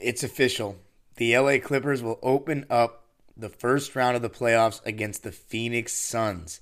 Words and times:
It's 0.00 0.22
official. 0.22 0.78
The 1.16 1.36
LA 1.38 1.58
Clippers 1.58 2.02
will 2.02 2.18
open 2.22 2.66
up 2.68 3.04
the 3.36 3.48
first 3.48 3.96
round 3.96 4.16
of 4.16 4.22
the 4.22 4.30
playoffs 4.30 4.84
against 4.84 5.22
the 5.22 5.32
Phoenix 5.32 5.92
Suns. 5.92 6.60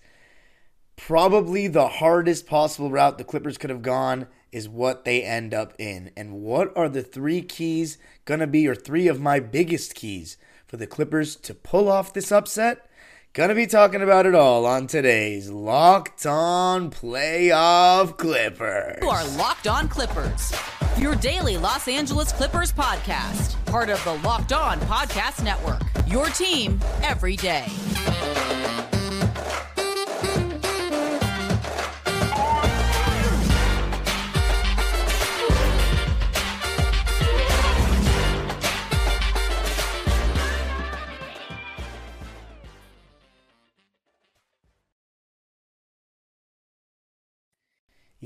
Probably 0.97 1.67
the 1.67 1.89
hardest 1.89 2.47
possible 2.47 2.91
route 2.91 3.19
the 3.19 3.25
Clippers 3.25 3.59
could 3.59 3.71
have 3.71 3.83
gone 3.83 4.29
is 4.53 4.69
what 4.69 5.05
they 5.05 5.23
end 5.23 5.53
up 5.53 5.75
in. 5.79 6.13
And 6.17 6.43
what 6.43 6.77
are 6.77 6.89
the 6.89 7.03
three 7.03 7.43
keys 7.43 7.99
going 8.25 8.41
to 8.41 8.47
be, 8.47 8.69
or 8.69 8.75
three 8.75 9.09
of 9.09 9.21
my 9.21 9.41
biggest 9.41 9.95
keys 9.95 10.37
for 10.67 10.77
the 10.77 10.87
Clippers 10.87 11.35
to 11.37 11.55
pull 11.55 11.91
off 11.91 12.13
this 12.13 12.31
upset? 12.31 12.89
Gonna 13.35 13.57
be 13.57 13.67
talking 13.67 14.01
about 14.01 14.27
it 14.27 14.35
all 14.37 14.65
on 14.65 14.87
today's 14.87 15.51
Locked 15.51 16.25
On 16.25 16.89
Playoff 16.89 18.17
Clippers. 18.17 18.99
You 19.03 19.09
are 19.09 19.27
Locked 19.37 19.67
On 19.67 19.89
Clippers, 19.89 20.53
your 20.99 21.15
daily 21.17 21.57
Los 21.57 21.89
Angeles 21.89 22.33
Clippers 22.33 22.73
podcast, 22.73 23.63
part 23.67 23.89
of 23.89 24.03
the 24.05 24.15
Locked 24.27 24.53
On 24.53 24.79
Podcast 24.81 25.43
Network. 25.45 25.83
Your 26.07 26.27
team 26.27 26.79
every 27.03 27.37
day. 27.37 27.67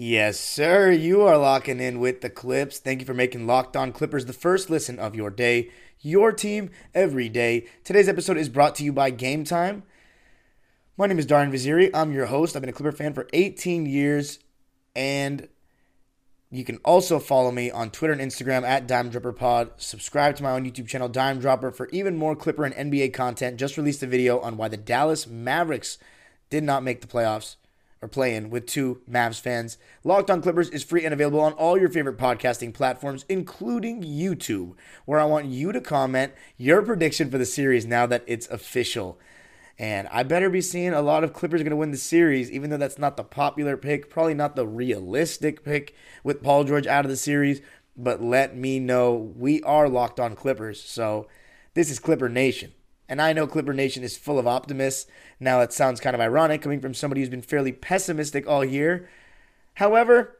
Yes, 0.00 0.38
sir. 0.38 0.92
You 0.92 1.22
are 1.22 1.36
locking 1.36 1.80
in 1.80 1.98
with 1.98 2.20
the 2.20 2.30
Clips. 2.30 2.78
Thank 2.78 3.00
you 3.00 3.04
for 3.04 3.14
making 3.14 3.48
Locked 3.48 3.76
On 3.76 3.90
Clippers 3.90 4.26
the 4.26 4.32
first 4.32 4.70
listen 4.70 4.96
of 4.96 5.16
your 5.16 5.28
day, 5.28 5.70
your 5.98 6.30
team 6.30 6.70
every 6.94 7.28
day. 7.28 7.66
Today's 7.82 8.08
episode 8.08 8.36
is 8.36 8.48
brought 8.48 8.76
to 8.76 8.84
you 8.84 8.92
by 8.92 9.10
Game 9.10 9.42
Time. 9.42 9.82
My 10.96 11.08
name 11.08 11.18
is 11.18 11.26
Darian 11.26 11.50
Vaziri. 11.50 11.90
I'm 11.92 12.12
your 12.12 12.26
host. 12.26 12.54
I've 12.54 12.62
been 12.62 12.68
a 12.68 12.72
Clipper 12.72 12.92
fan 12.92 13.12
for 13.12 13.26
18 13.32 13.86
years, 13.86 14.38
and 14.94 15.48
you 16.52 16.62
can 16.62 16.76
also 16.84 17.18
follow 17.18 17.50
me 17.50 17.68
on 17.68 17.90
Twitter 17.90 18.12
and 18.12 18.22
Instagram 18.22 18.62
at 18.62 18.86
Dime 18.86 19.08
Dropper 19.08 19.32
Pod. 19.32 19.72
Subscribe 19.78 20.36
to 20.36 20.44
my 20.44 20.52
own 20.52 20.64
YouTube 20.64 20.86
channel, 20.86 21.08
Dime 21.08 21.40
Dropper, 21.40 21.72
for 21.72 21.88
even 21.88 22.16
more 22.16 22.36
Clipper 22.36 22.64
and 22.64 22.92
NBA 22.92 23.14
content. 23.14 23.58
Just 23.58 23.76
released 23.76 24.04
a 24.04 24.06
video 24.06 24.38
on 24.38 24.56
why 24.58 24.68
the 24.68 24.76
Dallas 24.76 25.26
Mavericks 25.26 25.98
did 26.50 26.62
not 26.62 26.84
make 26.84 27.00
the 27.00 27.08
playoffs 27.08 27.56
or 28.00 28.08
play 28.08 28.34
in 28.34 28.50
with 28.50 28.66
two 28.66 29.00
Mavs 29.10 29.40
fans. 29.40 29.78
Locked 30.04 30.30
on 30.30 30.42
Clippers 30.42 30.70
is 30.70 30.84
free 30.84 31.04
and 31.04 31.12
available 31.12 31.40
on 31.40 31.52
all 31.54 31.78
your 31.78 31.88
favorite 31.88 32.18
podcasting 32.18 32.72
platforms, 32.72 33.24
including 33.28 34.02
YouTube, 34.02 34.74
where 35.04 35.20
I 35.20 35.24
want 35.24 35.46
you 35.46 35.72
to 35.72 35.80
comment 35.80 36.32
your 36.56 36.82
prediction 36.82 37.30
for 37.30 37.38
the 37.38 37.46
series 37.46 37.86
now 37.86 38.06
that 38.06 38.24
it's 38.26 38.48
official. 38.48 39.18
And 39.78 40.08
I 40.08 40.24
better 40.24 40.50
be 40.50 40.60
seeing 40.60 40.92
a 40.92 41.02
lot 41.02 41.22
of 41.22 41.32
Clippers 41.32 41.62
going 41.62 41.70
to 41.70 41.76
win 41.76 41.92
the 41.92 41.96
series, 41.96 42.50
even 42.50 42.70
though 42.70 42.76
that's 42.76 42.98
not 42.98 43.16
the 43.16 43.24
popular 43.24 43.76
pick, 43.76 44.10
probably 44.10 44.34
not 44.34 44.56
the 44.56 44.66
realistic 44.66 45.62
pick 45.62 45.94
with 46.24 46.42
Paul 46.42 46.64
George 46.64 46.86
out 46.86 47.04
of 47.04 47.10
the 47.10 47.16
series. 47.16 47.60
But 47.96 48.22
let 48.22 48.56
me 48.56 48.78
know 48.80 49.14
we 49.14 49.62
are 49.62 49.88
locked 49.88 50.20
on 50.20 50.34
Clippers. 50.34 50.82
So 50.82 51.28
this 51.74 51.90
is 51.90 51.98
Clipper 51.98 52.28
Nation. 52.28 52.72
And 53.08 53.22
I 53.22 53.32
know 53.32 53.46
Clipper 53.46 53.72
Nation 53.72 54.02
is 54.02 54.16
full 54.16 54.38
of 54.38 54.46
optimists. 54.46 55.10
Now, 55.40 55.60
it 55.60 55.72
sounds 55.72 56.00
kind 56.00 56.14
of 56.14 56.20
ironic 56.20 56.60
coming 56.60 56.80
from 56.80 56.94
somebody 56.94 57.20
who's 57.20 57.30
been 57.30 57.42
fairly 57.42 57.72
pessimistic 57.72 58.46
all 58.46 58.64
year. 58.64 59.08
However, 59.74 60.38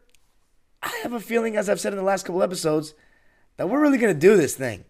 I 0.83 0.98
have 1.02 1.12
a 1.12 1.20
feeling, 1.20 1.56
as 1.56 1.69
I've 1.69 1.80
said 1.80 1.92
in 1.92 1.98
the 1.98 2.05
last 2.05 2.27
couple 2.27 2.42
episodes, 2.42 2.94
that 3.56 3.69
we're 3.69 3.80
really 3.80 3.98
going 3.98 4.12
to 4.12 4.20
do 4.20 4.36
this 4.36 4.55
thing. 4.55 4.84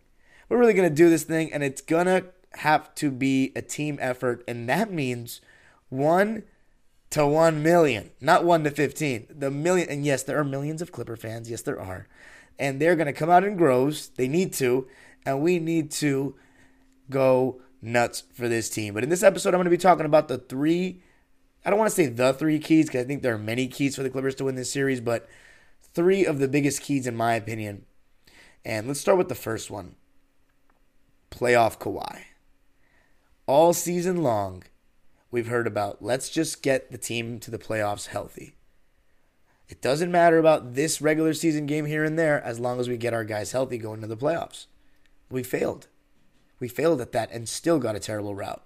We're 0.49 0.59
really 0.59 0.75
going 0.75 0.89
to 0.89 0.95
do 0.95 1.09
this 1.09 1.25
thing, 1.25 1.53
and 1.53 1.63
it's 1.63 1.81
going 1.81 2.07
to 2.07 2.27
have 2.55 2.95
to 2.97 3.11
be 3.11 3.53
a 3.55 3.63
team 3.63 3.99
effort. 4.01 4.43
And 4.49 4.69
that 4.69 4.93
means 4.93 5.41
one 5.89 6.43
to 7.11 7.27
one 7.27 7.63
million, 7.63 8.11
not 8.21 8.45
one 8.45 8.65
to 8.65 8.71
15. 8.71 9.29
The 9.31 9.51
million, 9.51 9.89
and 9.89 10.05
yes, 10.05 10.23
there 10.23 10.39
are 10.39 10.45
millions 10.45 10.83
of 10.83 10.93
Clipper 10.93 11.17
fans. 11.17 11.51
Yes, 11.51 11.63
there 11.63 11.81
are. 11.81 12.07
And 12.59 12.81
they're 12.81 12.97
going 12.97 13.07
to 13.07 13.13
come 13.13 13.31
out 13.31 13.45
in 13.45 13.57
groves. 13.57 14.09
They 14.09 14.29
need 14.29 14.53
to. 14.55 14.89
And 15.25 15.41
we 15.41 15.59
need 15.59 15.91
to 15.93 16.35
go 17.11 17.61
nuts 17.81 18.25
for 18.33 18.49
this 18.49 18.69
team. 18.69 18.95
But 18.95 19.03
in 19.03 19.11
this 19.11 19.23
episode, 19.23 19.51
I'm 19.51 19.59
going 19.59 19.65
to 19.65 19.71
be 19.71 19.77
talking 19.77 20.07
about 20.07 20.29
the 20.29 20.39
three. 20.39 21.03
I 21.65 21.71
don't 21.71 21.79
want 21.79 21.91
to 21.91 21.95
say 21.95 22.07
the 22.07 22.33
three 22.33 22.59
keys 22.59 22.87
because 22.87 23.05
I 23.05 23.07
think 23.07 23.23
there 23.23 23.35
are 23.35 23.39
many 23.39 23.69
keys 23.69 23.97
for 23.97 24.03
the 24.03 24.11
Clippers 24.11 24.35
to 24.37 24.45
win 24.45 24.55
this 24.55 24.73
series, 24.73 25.01
but 25.01 25.29
three 25.95 26.25
of 26.25 26.39
the 26.39 26.49
biggest 26.49 26.83
keys, 26.83 27.07
in 27.07 27.17
my 27.17 27.35
opinion. 27.35 27.85
And 28.65 28.87
let's 28.87 29.01
start 29.01 29.19
with 29.19 29.29
the 29.29 29.35
first 29.35 29.71
one 29.71 29.97
playoff 31.31 31.79
Kawhi. 31.79 32.23
All 33.47 33.73
season 33.73 34.23
long, 34.23 34.65
we've 35.31 35.47
heard 35.47 35.67
about 35.67 36.03
let's 36.03 36.29
just 36.29 36.63
get 36.63 36.91
the 36.91 36.99
team 36.99 37.39
to 37.41 37.51
the 37.51 37.59
playoffs 37.59 38.09
healthy. 38.09 38.55
It 39.69 39.83
doesn't 39.83 40.11
matter 40.11 40.39
about 40.39 40.75
this 40.75 41.03
regular 41.03 41.35
season 41.35 41.67
game 41.67 41.85
here 41.85 42.03
and 42.03 42.19
there 42.19 42.43
as 42.43 42.59
long 42.59 42.81
as 42.81 42.89
we 42.89 42.97
get 42.97 43.13
our 43.13 43.25
guys 43.25 43.53
healthy 43.53 43.77
going 43.77 44.01
to 44.01 44.07
the 44.07 44.17
playoffs. 44.17 44.67
We 45.31 45.43
failed. 45.43 45.89
We 46.61 46.69
failed 46.69 47.01
at 47.01 47.13
that 47.13 47.31
and 47.31 47.49
still 47.49 47.79
got 47.79 47.97
a 47.97 48.01
terrible 48.01 48.35
route. 48.35 48.63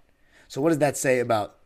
So, 0.48 0.60
what 0.60 0.70
does 0.70 0.78
that 0.78 0.96
say 0.96 1.18
about 1.18 1.56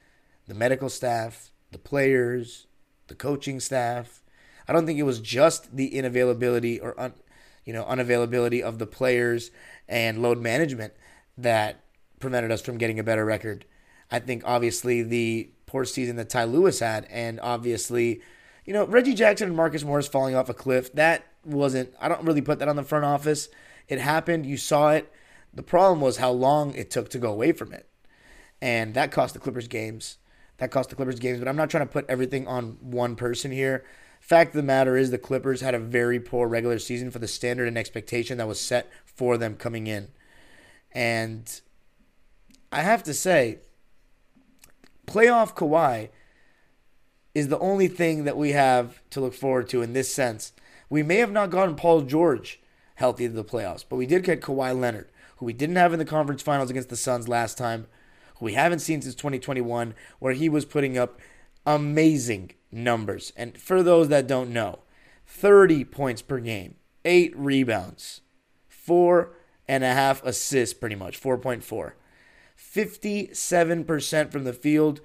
the 0.46 0.54
medical 0.54 0.88
staff, 0.88 1.50
the 1.72 1.78
players, 1.78 2.66
the 3.08 3.14
coaching 3.14 3.60
staff? 3.60 4.22
I 4.68 4.72
don't 4.72 4.86
think 4.86 4.98
it 4.98 5.04
was 5.04 5.20
just 5.20 5.76
the 5.76 5.90
inavailability 5.92 6.82
or 6.82 6.98
un, 6.98 7.14
you 7.64 7.72
know 7.72 7.84
unavailability 7.84 8.62
of 8.62 8.78
the 8.78 8.86
players 8.86 9.50
and 9.88 10.22
load 10.22 10.38
management 10.38 10.94
that 11.38 11.80
prevented 12.18 12.50
us 12.50 12.62
from 12.62 12.78
getting 12.78 12.98
a 12.98 13.04
better 13.04 13.24
record. 13.24 13.64
I 14.10 14.20
think 14.20 14.42
obviously 14.44 15.02
the 15.02 15.50
poor 15.66 15.84
season 15.84 16.16
that 16.16 16.30
Ty 16.30 16.44
Lue 16.44 16.64
had, 16.66 17.06
and 17.10 17.40
obviously, 17.40 18.22
you 18.64 18.72
know 18.72 18.86
Reggie 18.86 19.14
Jackson 19.14 19.48
and 19.48 19.56
Marcus 19.56 19.84
Morris 19.84 20.08
falling 20.08 20.34
off 20.34 20.48
a 20.48 20.54
cliff. 20.54 20.92
That 20.94 21.24
wasn't. 21.44 21.92
I 22.00 22.08
don't 22.08 22.24
really 22.24 22.42
put 22.42 22.58
that 22.60 22.68
on 22.68 22.76
the 22.76 22.82
front 22.82 23.04
office. 23.04 23.48
It 23.88 24.00
happened. 24.00 24.46
You 24.46 24.56
saw 24.56 24.92
it. 24.92 25.12
The 25.56 25.62
problem 25.62 26.00
was 26.00 26.18
how 26.18 26.30
long 26.30 26.74
it 26.74 26.90
took 26.90 27.08
to 27.10 27.18
go 27.18 27.32
away 27.32 27.52
from 27.52 27.72
it. 27.72 27.88
And 28.60 28.94
that 28.94 29.10
cost 29.10 29.34
the 29.34 29.40
Clippers 29.40 29.68
games. 29.68 30.18
That 30.58 30.70
cost 30.70 30.90
the 30.90 30.96
Clippers 30.96 31.18
games. 31.18 31.38
But 31.38 31.48
I'm 31.48 31.56
not 31.56 31.70
trying 31.70 31.86
to 31.86 31.92
put 31.92 32.08
everything 32.08 32.46
on 32.46 32.76
one 32.80 33.16
person 33.16 33.50
here. 33.50 33.84
Fact 34.20 34.50
of 34.50 34.56
the 34.56 34.62
matter 34.62 34.96
is, 34.96 35.10
the 35.10 35.18
Clippers 35.18 35.62
had 35.62 35.74
a 35.74 35.78
very 35.78 36.20
poor 36.20 36.46
regular 36.46 36.78
season 36.78 37.10
for 37.10 37.18
the 37.18 37.28
standard 37.28 37.68
and 37.68 37.78
expectation 37.78 38.38
that 38.38 38.46
was 38.46 38.60
set 38.60 38.90
for 39.04 39.38
them 39.38 39.56
coming 39.56 39.86
in. 39.86 40.08
And 40.92 41.60
I 42.70 42.82
have 42.82 43.02
to 43.04 43.14
say, 43.14 43.60
playoff 45.06 45.54
Kawhi 45.54 46.10
is 47.34 47.48
the 47.48 47.58
only 47.58 47.88
thing 47.88 48.24
that 48.24 48.36
we 48.36 48.52
have 48.52 49.00
to 49.10 49.20
look 49.20 49.34
forward 49.34 49.68
to 49.70 49.80
in 49.80 49.94
this 49.94 50.12
sense. 50.12 50.52
We 50.90 51.02
may 51.02 51.16
have 51.16 51.32
not 51.32 51.50
gotten 51.50 51.76
Paul 51.76 52.02
George 52.02 52.60
healthy 52.96 53.26
to 53.26 53.32
the 53.32 53.44
playoffs, 53.44 53.84
but 53.88 53.96
we 53.96 54.06
did 54.06 54.24
get 54.24 54.40
Kawhi 54.40 54.78
Leonard 54.78 55.08
who 55.36 55.46
we 55.46 55.52
didn't 55.52 55.76
have 55.76 55.92
in 55.92 55.98
the 55.98 56.04
conference 56.04 56.42
finals 56.42 56.70
against 56.70 56.88
the 56.88 56.96
Suns 56.96 57.28
last 57.28 57.56
time, 57.58 57.86
who 58.36 58.46
we 58.46 58.54
haven't 58.54 58.80
seen 58.80 59.02
since 59.02 59.14
2021, 59.14 59.94
where 60.18 60.32
he 60.32 60.48
was 60.48 60.64
putting 60.64 60.98
up 60.98 61.20
amazing 61.64 62.52
numbers. 62.70 63.32
And 63.36 63.58
for 63.58 63.82
those 63.82 64.08
that 64.08 64.26
don't 64.26 64.52
know, 64.52 64.80
30 65.26 65.84
points 65.84 66.22
per 66.22 66.38
game, 66.38 66.76
eight 67.04 67.36
rebounds, 67.36 68.20
four 68.68 69.34
and 69.68 69.82
a 69.82 69.92
half 69.92 70.24
assists, 70.24 70.74
pretty 70.74 70.94
much, 70.94 71.20
4.4. 71.20 71.92
57% 72.58 74.32
from 74.32 74.44
the 74.44 74.52
field, 74.52 75.00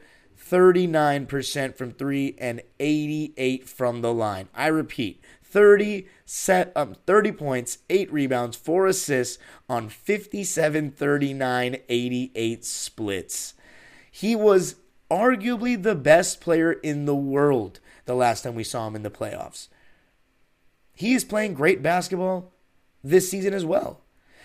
39% 0.49 1.75
from 1.75 1.91
three, 1.91 2.35
and 2.37 2.61
88 2.79 3.67
from 3.67 4.01
the 4.01 4.13
line. 4.13 4.47
I 4.53 4.67
repeat, 4.67 5.23
30 5.51 6.07
set 6.25 6.71
um, 6.75 6.95
30 7.05 7.31
points, 7.33 7.79
8 7.89 8.11
rebounds, 8.11 8.55
4 8.55 8.87
assists 8.87 9.37
on 9.69 9.89
57 9.89 10.91
39 10.91 11.77
88 11.87 12.65
splits. 12.65 13.53
He 14.09 14.35
was 14.35 14.75
arguably 15.09 15.81
the 15.81 15.95
best 15.95 16.41
player 16.41 16.71
in 16.71 17.05
the 17.05 17.15
world 17.15 17.79
the 18.05 18.15
last 18.15 18.43
time 18.43 18.55
we 18.55 18.63
saw 18.63 18.87
him 18.87 18.95
in 18.95 19.03
the 19.03 19.09
playoffs. 19.09 19.67
He 20.95 21.13
is 21.13 21.25
playing 21.25 21.53
great 21.53 21.81
basketball 21.81 22.53
this 23.03 23.29
season 23.29 23.53
as 23.53 23.65
well. 23.65 24.01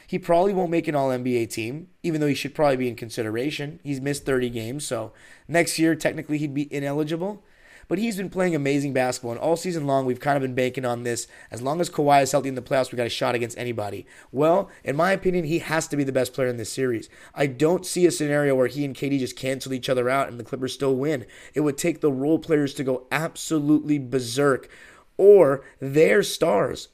He 0.06 0.18
probably 0.18 0.52
won't 0.52 0.70
make 0.70 0.86
an 0.86 0.94
all 0.94 1.10
NBA 1.10 1.50
team, 1.50 1.88
even 2.02 2.20
though 2.20 2.28
he 2.28 2.34
should 2.34 2.54
probably 2.54 2.76
be 2.76 2.88
in 2.88 2.94
consideration. 2.94 3.80
He's 3.82 4.00
missed 4.00 4.24
30 4.24 4.50
games, 4.50 4.86
so 4.86 5.12
next 5.48 5.78
year, 5.78 5.94
technically, 5.96 6.38
he'd 6.38 6.54
be 6.54 6.72
ineligible. 6.72 7.42
But 7.88 7.98
he's 7.98 8.16
been 8.16 8.30
playing 8.30 8.54
amazing 8.54 8.92
basketball, 8.92 9.32
and 9.32 9.40
all 9.40 9.56
season 9.56 9.86
long, 9.86 10.06
we've 10.06 10.20
kind 10.20 10.36
of 10.36 10.42
been 10.42 10.54
banking 10.54 10.84
on 10.84 11.04
this. 11.04 11.28
As 11.50 11.62
long 11.62 11.80
as 11.80 11.88
Kawhi 11.88 12.22
is 12.22 12.32
healthy 12.32 12.48
in 12.48 12.54
the 12.56 12.62
playoffs, 12.62 12.90
we 12.90 12.96
got 12.96 13.06
a 13.06 13.10
shot 13.10 13.34
against 13.34 13.58
anybody. 13.58 14.06
Well, 14.32 14.70
in 14.82 14.96
my 14.96 15.12
opinion, 15.12 15.44
he 15.44 15.60
has 15.60 15.86
to 15.88 15.96
be 15.96 16.04
the 16.04 16.12
best 16.12 16.32
player 16.32 16.48
in 16.48 16.56
this 16.56 16.72
series. 16.72 17.08
I 17.34 17.46
don't 17.46 17.86
see 17.86 18.06
a 18.06 18.10
scenario 18.10 18.54
where 18.54 18.66
he 18.66 18.84
and 18.84 18.94
KD 18.94 19.18
just 19.20 19.36
cancel 19.36 19.72
each 19.72 19.88
other 19.88 20.10
out 20.10 20.28
and 20.28 20.40
the 20.40 20.44
Clippers 20.44 20.74
still 20.74 20.96
win. 20.96 21.26
It 21.54 21.60
would 21.60 21.78
take 21.78 22.00
the 22.00 22.12
role 22.12 22.38
players 22.38 22.74
to 22.74 22.84
go 22.84 23.06
absolutely 23.12 23.98
berserk, 23.98 24.68
or 25.16 25.64
their 25.80 26.22
stars, 26.22 26.88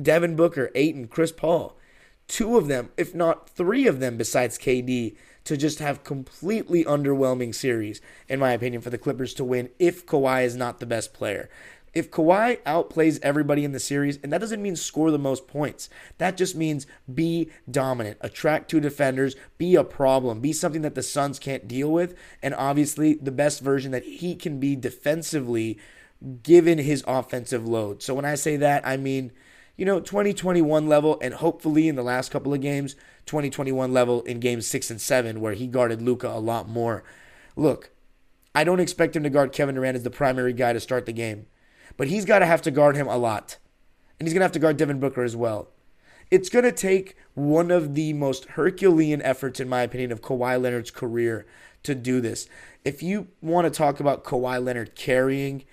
Devin 0.00 0.36
Booker, 0.36 0.70
Ayton, 0.74 1.08
Chris 1.08 1.32
Paul, 1.32 1.76
two 2.28 2.56
of 2.56 2.68
them, 2.68 2.90
if 2.96 3.14
not 3.14 3.50
three 3.50 3.86
of 3.86 4.00
them, 4.00 4.16
besides 4.16 4.56
KD, 4.56 5.16
to 5.44 5.56
just 5.56 5.78
have 5.78 6.04
completely 6.04 6.84
underwhelming 6.84 7.54
series, 7.54 8.00
in 8.28 8.38
my 8.38 8.52
opinion, 8.52 8.82
for 8.82 8.90
the 8.90 8.98
Clippers 8.98 9.34
to 9.34 9.44
win 9.44 9.70
if 9.78 10.06
Kawhi 10.06 10.44
is 10.44 10.56
not 10.56 10.80
the 10.80 10.86
best 10.86 11.12
player. 11.12 11.48
If 11.92 12.10
Kawhi 12.10 12.62
outplays 12.62 13.18
everybody 13.20 13.64
in 13.64 13.72
the 13.72 13.80
series, 13.80 14.18
and 14.22 14.32
that 14.32 14.40
doesn't 14.40 14.62
mean 14.62 14.76
score 14.76 15.10
the 15.10 15.18
most 15.18 15.48
points, 15.48 15.90
that 16.18 16.36
just 16.36 16.54
means 16.54 16.86
be 17.12 17.50
dominant, 17.68 18.18
attract 18.20 18.70
two 18.70 18.78
defenders, 18.78 19.34
be 19.58 19.74
a 19.74 19.82
problem, 19.82 20.40
be 20.40 20.52
something 20.52 20.82
that 20.82 20.94
the 20.94 21.02
Suns 21.02 21.40
can't 21.40 21.66
deal 21.66 21.90
with, 21.90 22.16
and 22.42 22.54
obviously 22.54 23.14
the 23.14 23.32
best 23.32 23.60
version 23.60 23.90
that 23.90 24.04
he 24.04 24.36
can 24.36 24.60
be 24.60 24.76
defensively 24.76 25.78
given 26.42 26.78
his 26.78 27.02
offensive 27.08 27.66
load. 27.66 28.02
So 28.02 28.14
when 28.14 28.24
I 28.24 28.36
say 28.36 28.56
that, 28.58 28.86
I 28.86 28.96
mean, 28.96 29.32
you 29.80 29.86
know, 29.86 29.98
2021 29.98 30.86
level, 30.86 31.18
and 31.20 31.34
hopefully 31.34 31.88
in 31.88 31.96
the 31.96 32.02
last 32.02 32.30
couple 32.30 32.54
of 32.54 32.60
games, 32.60 32.94
2021 33.26 33.92
level 33.92 34.22
in 34.22 34.38
games 34.38 34.66
six 34.66 34.90
and 34.90 35.00
seven, 35.00 35.40
where 35.40 35.54
he 35.54 35.66
guarded 35.66 36.00
Luka 36.00 36.28
a 36.28 36.38
lot 36.38 36.68
more. 36.68 37.02
Look, 37.56 37.90
I 38.54 38.62
don't 38.62 38.78
expect 38.78 39.16
him 39.16 39.24
to 39.24 39.30
guard 39.30 39.52
Kevin 39.52 39.74
Durant 39.74 39.96
as 39.96 40.04
the 40.04 40.10
primary 40.10 40.52
guy 40.52 40.72
to 40.72 40.80
start 40.80 41.06
the 41.06 41.12
game 41.12 41.46
but 41.96 42.08
he's 42.08 42.24
got 42.24 42.40
to 42.40 42.46
have 42.46 42.62
to 42.62 42.70
guard 42.70 42.96
him 42.96 43.06
a 43.06 43.16
lot. 43.16 43.58
And 44.18 44.26
he's 44.26 44.32
going 44.32 44.40
to 44.40 44.44
have 44.44 44.52
to 44.52 44.58
guard 44.58 44.76
Devin 44.76 45.00
Booker 45.00 45.22
as 45.22 45.36
well. 45.36 45.68
It's 46.30 46.48
going 46.48 46.64
to 46.64 46.72
take 46.72 47.16
one 47.34 47.70
of 47.70 47.94
the 47.94 48.12
most 48.12 48.46
Herculean 48.50 49.20
efforts, 49.22 49.60
in 49.60 49.68
my 49.68 49.82
opinion, 49.82 50.12
of 50.12 50.22
Kawhi 50.22 50.60
Leonard's 50.60 50.90
career 50.90 51.46
to 51.82 51.94
do 51.94 52.20
this. 52.20 52.48
If 52.84 53.02
you 53.02 53.28
want 53.40 53.66
to 53.66 53.70
talk 53.70 54.00
about 54.00 54.24
Kawhi 54.24 54.64
Leonard 54.64 54.94
carrying, 54.94 55.64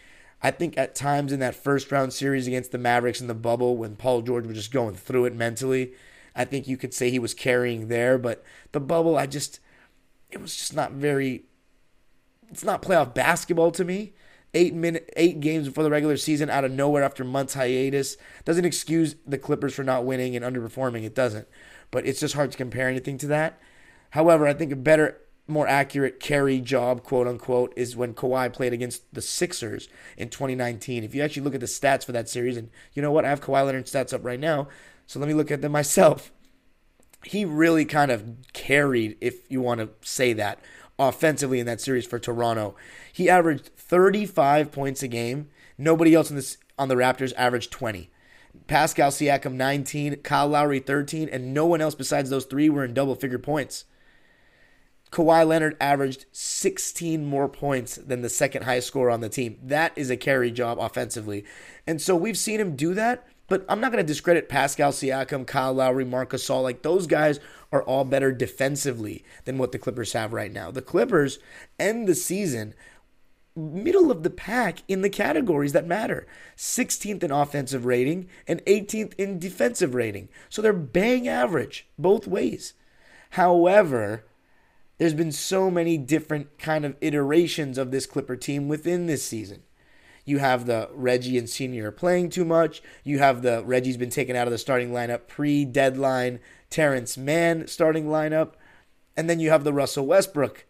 I 0.41 0.51
think 0.51 0.77
at 0.77 0.95
times 0.95 1.31
in 1.31 1.39
that 1.39 1.55
first 1.55 1.91
round 1.91 2.13
series 2.13 2.47
against 2.47 2.71
the 2.71 2.77
Mavericks 2.77 3.21
in 3.21 3.27
the 3.27 3.33
bubble, 3.33 3.77
when 3.77 3.95
Paul 3.95 4.21
George 4.21 4.45
was 4.45 4.57
just 4.57 4.71
going 4.71 4.95
through 4.95 5.25
it 5.25 5.35
mentally, 5.35 5.93
I 6.35 6.45
think 6.45 6.67
you 6.67 6.77
could 6.77 6.93
say 6.93 7.09
he 7.09 7.19
was 7.19 7.33
carrying 7.33 7.87
there. 7.87 8.17
But 8.17 8.43
the 8.71 8.79
bubble, 8.79 9.17
I 9.17 9.25
just, 9.25 9.59
it 10.29 10.39
was 10.39 10.55
just 10.55 10.75
not 10.75 10.91
very, 10.91 11.45
it's 12.49 12.63
not 12.63 12.81
playoff 12.81 13.13
basketball 13.13 13.71
to 13.71 13.83
me 13.83 14.13
eight 14.53 14.73
minute 14.73 15.11
eight 15.17 15.39
games 15.39 15.67
before 15.67 15.83
the 15.83 15.89
regular 15.89 16.17
season 16.17 16.49
out 16.49 16.63
of 16.63 16.71
nowhere 16.71 17.03
after 17.03 17.23
months 17.23 17.53
hiatus 17.53 18.17
doesn't 18.45 18.65
excuse 18.65 19.15
the 19.25 19.37
Clippers 19.37 19.75
for 19.75 19.83
not 19.83 20.05
winning 20.05 20.35
and 20.35 20.45
underperforming. 20.45 21.03
It 21.03 21.15
doesn't, 21.15 21.47
but 21.91 22.05
it's 22.05 22.19
just 22.19 22.33
hard 22.35 22.51
to 22.51 22.57
compare 22.57 22.89
anything 22.89 23.17
to 23.19 23.27
that. 23.27 23.59
However, 24.11 24.47
I 24.47 24.53
think 24.53 24.71
a 24.71 24.75
better, 24.75 25.19
more 25.47 25.67
accurate 25.67 26.19
carry 26.19 26.59
job, 26.59 27.03
quote 27.03 27.27
unquote, 27.27 27.73
is 27.75 27.95
when 27.95 28.13
Kawhi 28.13 28.51
played 28.51 28.73
against 28.73 29.13
the 29.13 29.21
Sixers 29.21 29.87
in 30.17 30.29
2019. 30.29 31.03
If 31.03 31.15
you 31.15 31.21
actually 31.21 31.43
look 31.43 31.55
at 31.55 31.61
the 31.61 31.65
stats 31.67 32.05
for 32.05 32.11
that 32.11 32.29
series, 32.29 32.57
and 32.57 32.69
you 32.93 33.01
know 33.01 33.11
what, 33.11 33.25
I 33.25 33.29
have 33.29 33.41
Kawhi 33.41 33.65
Leonard 33.65 33.85
stats 33.85 34.13
up 34.13 34.25
right 34.25 34.39
now, 34.39 34.67
so 35.05 35.19
let 35.19 35.27
me 35.27 35.33
look 35.33 35.51
at 35.51 35.61
them 35.61 35.71
myself. 35.71 36.31
He 37.23 37.45
really 37.45 37.83
kind 37.83 38.11
of 38.11 38.23
carried, 38.53 39.17
if 39.19 39.51
you 39.51 39.59
want 39.59 39.81
to 39.81 39.89
say 40.07 40.33
that, 40.33 40.59
offensively 40.99 41.59
in 41.59 41.65
that 41.65 41.81
series 41.81 42.05
for 42.05 42.19
Toronto. 42.19 42.75
He 43.11 43.27
averaged 43.27 43.71
35 43.75 44.71
points 44.71 45.01
a 45.01 45.07
game. 45.07 45.49
Nobody 45.79 46.13
else 46.13 46.29
in 46.29 46.35
this 46.35 46.57
on 46.77 46.89
the 46.89 46.95
Raptors 46.95 47.33
averaged 47.35 47.71
20. 47.71 48.11
Pascal 48.67 49.11
Siakam 49.11 49.53
19, 49.53 50.17
Kyle 50.17 50.47
Lowry 50.47 50.79
13, 50.79 51.27
and 51.29 51.53
no 51.53 51.65
one 51.65 51.81
else 51.81 51.95
besides 51.95 52.29
those 52.29 52.45
three 52.45 52.69
were 52.69 52.85
in 52.85 52.93
double 52.93 53.15
figure 53.15 53.39
points. 53.39 53.85
Kawhi 55.11 55.47
Leonard 55.47 55.77
averaged 55.79 56.25
16 56.31 57.25
more 57.25 57.47
points 57.47 57.95
than 57.95 58.21
the 58.21 58.29
second 58.29 58.63
highest 58.63 58.87
scorer 58.87 59.09
on 59.09 59.21
the 59.21 59.29
team. 59.29 59.57
That 59.63 59.93
is 59.95 60.09
a 60.09 60.17
carry 60.17 60.51
job 60.51 60.77
offensively. 60.79 61.45
And 61.85 62.01
so 62.01 62.15
we've 62.15 62.37
seen 62.37 62.59
him 62.59 62.75
do 62.75 62.93
that, 62.93 63.25
but 63.47 63.65
I'm 63.69 63.79
not 63.79 63.91
going 63.91 64.03
to 64.03 64.07
discredit 64.07 64.49
Pascal 64.49 64.91
Siakam, 64.91 65.47
Kyle 65.47 65.73
Lowry, 65.73 66.03
Marcus 66.05 66.47
Gasol. 66.47 66.63
Like 66.63 66.81
those 66.81 67.07
guys 67.07 67.39
are 67.71 67.83
all 67.83 68.03
better 68.03 68.31
defensively 68.31 69.23
than 69.45 69.57
what 69.57 69.71
the 69.71 69.79
Clippers 69.79 70.13
have 70.13 70.33
right 70.33 70.51
now. 70.51 70.71
The 70.71 70.81
Clippers 70.81 71.39
end 71.79 72.07
the 72.07 72.15
season 72.15 72.73
middle 73.57 74.11
of 74.11 74.21
the 74.21 74.29
pack 74.29 74.83
in 74.87 75.01
the 75.01 75.09
categories 75.09 75.73
that 75.73 75.87
matter 75.87 76.27
16th 76.55 77.23
in 77.23 77.31
offensive 77.31 77.85
rating 77.85 78.29
and 78.47 78.63
18th 78.65 79.13
in 79.15 79.39
defensive 79.39 79.95
rating. 79.95 80.29
So 80.47 80.61
they're 80.61 80.73
bang 80.73 81.27
average 81.27 81.87
both 81.97 82.27
ways. 82.27 82.73
However, 83.31 84.25
there's 84.97 85.13
been 85.13 85.31
so 85.31 85.69
many 85.69 85.97
different 85.97 86.57
kind 86.57 86.85
of 86.85 86.95
iterations 87.01 87.77
of 87.77 87.91
this 87.91 88.05
Clipper 88.05 88.35
team 88.35 88.67
within 88.67 89.05
this 89.05 89.23
season. 89.23 89.63
You 90.25 90.39
have 90.39 90.65
the 90.65 90.89
Reggie 90.93 91.37
and 91.37 91.49
Senior 91.49 91.91
playing 91.91 92.31
too 92.31 92.43
much. 92.43 92.81
You 93.03 93.19
have 93.19 93.41
the 93.41 93.63
Reggie's 93.63 93.95
been 93.95 94.09
taken 94.09 94.35
out 94.35 94.47
of 94.47 94.51
the 94.51 94.57
starting 94.57 94.91
lineup 94.91 95.27
pre 95.27 95.63
deadline 95.63 96.39
Terance 96.69 97.17
Mann 97.17 97.67
starting 97.67 98.07
lineup. 98.07 98.53
And 99.15 99.29
then 99.29 99.39
you 99.39 99.49
have 99.51 99.63
the 99.63 99.73
Russell 99.73 100.05
Westbrook 100.05 100.65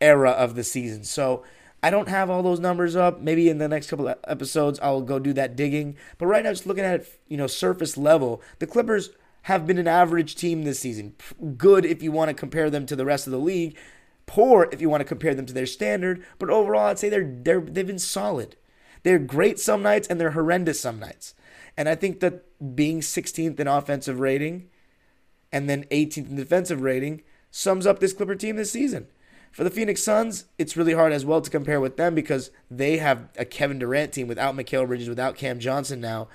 era 0.00 0.30
of 0.30 0.54
the 0.54 0.62
season. 0.62 1.02
So 1.02 1.42
I 1.82 1.90
don't 1.90 2.08
have 2.08 2.30
all 2.30 2.42
those 2.42 2.60
numbers 2.60 2.94
up. 2.94 3.20
Maybe 3.20 3.48
in 3.48 3.58
the 3.58 3.68
next 3.68 3.90
couple 3.90 4.14
episodes 4.24 4.78
I'll 4.80 5.02
go 5.02 5.18
do 5.18 5.32
that 5.32 5.56
digging. 5.56 5.96
But 6.18 6.26
right 6.26 6.44
now, 6.44 6.52
just 6.52 6.66
looking 6.66 6.84
at 6.84 7.00
it, 7.00 7.20
you 7.26 7.36
know, 7.36 7.48
surface 7.48 7.96
level, 7.96 8.40
the 8.60 8.66
Clippers 8.66 9.10
have 9.46 9.64
been 9.64 9.78
an 9.78 9.86
average 9.86 10.34
team 10.34 10.64
this 10.64 10.80
season. 10.80 11.14
Good 11.56 11.84
if 11.84 12.02
you 12.02 12.10
want 12.10 12.30
to 12.30 12.34
compare 12.34 12.68
them 12.68 12.84
to 12.86 12.96
the 12.96 13.04
rest 13.04 13.28
of 13.28 13.30
the 13.30 13.38
league. 13.38 13.78
Poor 14.26 14.68
if 14.72 14.80
you 14.80 14.90
want 14.90 15.02
to 15.02 15.08
compare 15.08 15.36
them 15.36 15.46
to 15.46 15.52
their 15.52 15.66
standard. 15.66 16.24
But 16.40 16.50
overall, 16.50 16.88
I'd 16.88 16.98
say 16.98 17.08
they're 17.08 17.32
they're 17.42 17.60
they've 17.60 17.86
been 17.86 18.00
solid. 18.00 18.56
They're 19.04 19.20
great 19.20 19.60
some 19.60 19.84
nights 19.84 20.08
and 20.08 20.20
they're 20.20 20.32
horrendous 20.32 20.80
some 20.80 20.98
nights. 20.98 21.34
And 21.76 21.88
I 21.88 21.94
think 21.94 22.18
that 22.20 22.42
being 22.74 23.00
16th 23.00 23.60
in 23.60 23.68
offensive 23.68 24.18
rating 24.18 24.68
and 25.52 25.70
then 25.70 25.84
18th 25.92 26.28
in 26.28 26.34
defensive 26.34 26.80
rating 26.80 27.22
sums 27.52 27.86
up 27.86 28.00
this 28.00 28.12
Clipper 28.12 28.34
team 28.34 28.56
this 28.56 28.72
season. 28.72 29.06
For 29.52 29.62
the 29.62 29.70
Phoenix 29.70 30.02
Suns, 30.02 30.46
it's 30.58 30.76
really 30.76 30.94
hard 30.94 31.12
as 31.12 31.24
well 31.24 31.40
to 31.40 31.50
compare 31.50 31.80
with 31.80 31.96
them 31.96 32.16
because 32.16 32.50
they 32.68 32.96
have 32.96 33.28
a 33.38 33.44
Kevin 33.44 33.78
Durant 33.78 34.12
team 34.12 34.26
without 34.26 34.56
Mikal 34.56 34.88
Bridges, 34.88 35.08
without 35.08 35.36
Cam 35.36 35.60
Johnson 35.60 36.00
now. 36.00 36.26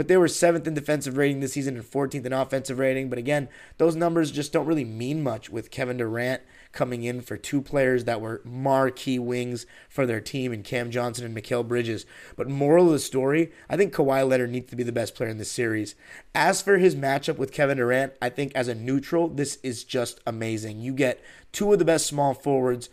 But 0.00 0.08
they 0.08 0.16
were 0.16 0.28
seventh 0.28 0.66
in 0.66 0.72
defensive 0.72 1.18
rating 1.18 1.40
this 1.40 1.52
season 1.52 1.76
and 1.76 1.84
14th 1.84 2.24
in 2.24 2.32
offensive 2.32 2.78
rating. 2.78 3.10
But 3.10 3.18
again, 3.18 3.50
those 3.76 3.94
numbers 3.94 4.30
just 4.30 4.50
don't 4.50 4.64
really 4.64 4.82
mean 4.82 5.22
much 5.22 5.50
with 5.50 5.70
Kevin 5.70 5.98
Durant 5.98 6.40
coming 6.72 7.02
in 7.02 7.20
for 7.20 7.36
two 7.36 7.60
players 7.60 8.04
that 8.04 8.22
were 8.22 8.40
marquee 8.42 9.18
wings 9.18 9.66
for 9.90 10.06
their 10.06 10.22
team 10.22 10.54
and 10.54 10.64
Cam 10.64 10.90
Johnson 10.90 11.26
and 11.26 11.36
Mikal 11.36 11.68
Bridges. 11.68 12.06
But 12.34 12.48
moral 12.48 12.86
of 12.86 12.92
the 12.92 12.98
story, 12.98 13.52
I 13.68 13.76
think 13.76 13.92
Kawhi 13.92 14.26
Leonard 14.26 14.52
needs 14.52 14.70
to 14.70 14.76
be 14.76 14.84
the 14.84 14.90
best 14.90 15.14
player 15.14 15.28
in 15.28 15.36
this 15.36 15.52
series. 15.52 15.94
As 16.34 16.62
for 16.62 16.78
his 16.78 16.96
matchup 16.96 17.36
with 17.36 17.52
Kevin 17.52 17.76
Durant, 17.76 18.14
I 18.22 18.30
think 18.30 18.52
as 18.54 18.68
a 18.68 18.74
neutral, 18.74 19.28
this 19.28 19.56
is 19.56 19.84
just 19.84 20.18
amazing. 20.26 20.80
You 20.80 20.94
get 20.94 21.22
two 21.52 21.74
of 21.74 21.78
the 21.78 21.84
best 21.84 22.06
small 22.06 22.32
forwards, 22.32 22.88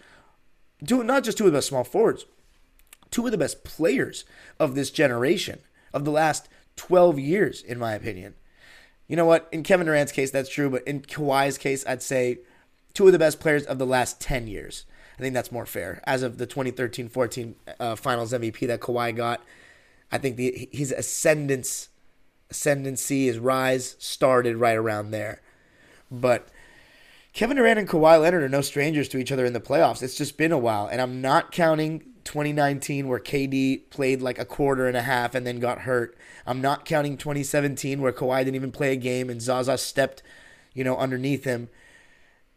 two 0.85 1.05
not 1.05 1.23
just 1.23 1.37
two 1.37 1.45
of 1.45 1.53
the 1.53 1.57
best 1.59 1.69
small 1.69 1.85
forwards, 1.85 2.25
two 3.11 3.25
of 3.25 3.31
the 3.31 3.37
best 3.37 3.63
players 3.63 4.25
of 4.59 4.75
this 4.75 4.91
generation, 4.91 5.59
of 5.93 6.03
the 6.03 6.11
last 6.11 6.49
12 6.77 7.19
years, 7.19 7.61
in 7.61 7.77
my 7.77 7.93
opinion. 7.93 8.35
You 9.07 9.15
know 9.15 9.25
what? 9.25 9.47
In 9.51 9.63
Kevin 9.63 9.85
Durant's 9.87 10.11
case, 10.11 10.31
that's 10.31 10.49
true, 10.49 10.69
but 10.69 10.83
in 10.87 11.01
Kawhi's 11.01 11.57
case, 11.57 11.85
I'd 11.85 12.01
say 12.01 12.39
two 12.93 13.05
of 13.05 13.13
the 13.13 13.19
best 13.19 13.39
players 13.39 13.65
of 13.65 13.77
the 13.77 13.85
last 13.85 14.21
10 14.21 14.47
years. 14.47 14.85
I 15.17 15.21
think 15.21 15.33
that's 15.33 15.51
more 15.51 15.65
fair. 15.65 16.01
As 16.05 16.23
of 16.23 16.37
the 16.37 16.45
2013 16.45 17.09
14 17.09 17.55
uh, 17.79 17.95
finals 17.95 18.33
MVP 18.33 18.67
that 18.67 18.79
Kawhi 18.79 19.15
got, 19.15 19.41
I 20.11 20.17
think 20.17 20.37
the, 20.37 20.69
his 20.71 20.91
ascendance, 20.91 21.89
ascendancy, 22.49 23.27
his 23.27 23.39
rise 23.39 23.95
started 23.99 24.57
right 24.57 24.77
around 24.77 25.11
there. 25.11 25.41
But 26.11 26.49
Kevin 27.33 27.57
Durant 27.57 27.79
and 27.79 27.87
Kawhi 27.87 28.21
Leonard 28.21 28.43
are 28.43 28.49
no 28.49 28.61
strangers 28.61 29.07
to 29.09 29.17
each 29.17 29.31
other 29.31 29.45
in 29.45 29.53
the 29.53 29.59
playoffs. 29.59 30.03
It's 30.03 30.17
just 30.17 30.37
been 30.37 30.51
a 30.51 30.57
while, 30.57 30.87
and 30.87 31.01
I'm 31.01 31.21
not 31.21 31.51
counting 31.51 32.03
2019 32.27 33.07
where 33.07 33.19
KD 33.19 33.89
played 33.89 34.21
like 34.21 34.37
a 34.37 34.45
quarter 34.45 34.85
and 34.85 34.97
a 34.97 35.01
half 35.01 35.33
and 35.33 35.47
then 35.47 35.59
got 35.59 35.79
hurt. 35.79 36.15
I'm 36.45 36.61
not 36.61 36.85
counting 36.85 37.17
2017 37.17 38.01
where 38.01 38.11
Kawhi 38.11 38.39
didn't 38.39 38.55
even 38.55 38.71
play 38.71 38.91
a 38.91 38.97
game 38.97 39.29
and 39.29 39.41
Zaza 39.41 39.77
stepped, 39.77 40.21
you 40.73 40.83
know, 40.83 40.97
underneath 40.97 41.45
him. 41.45 41.69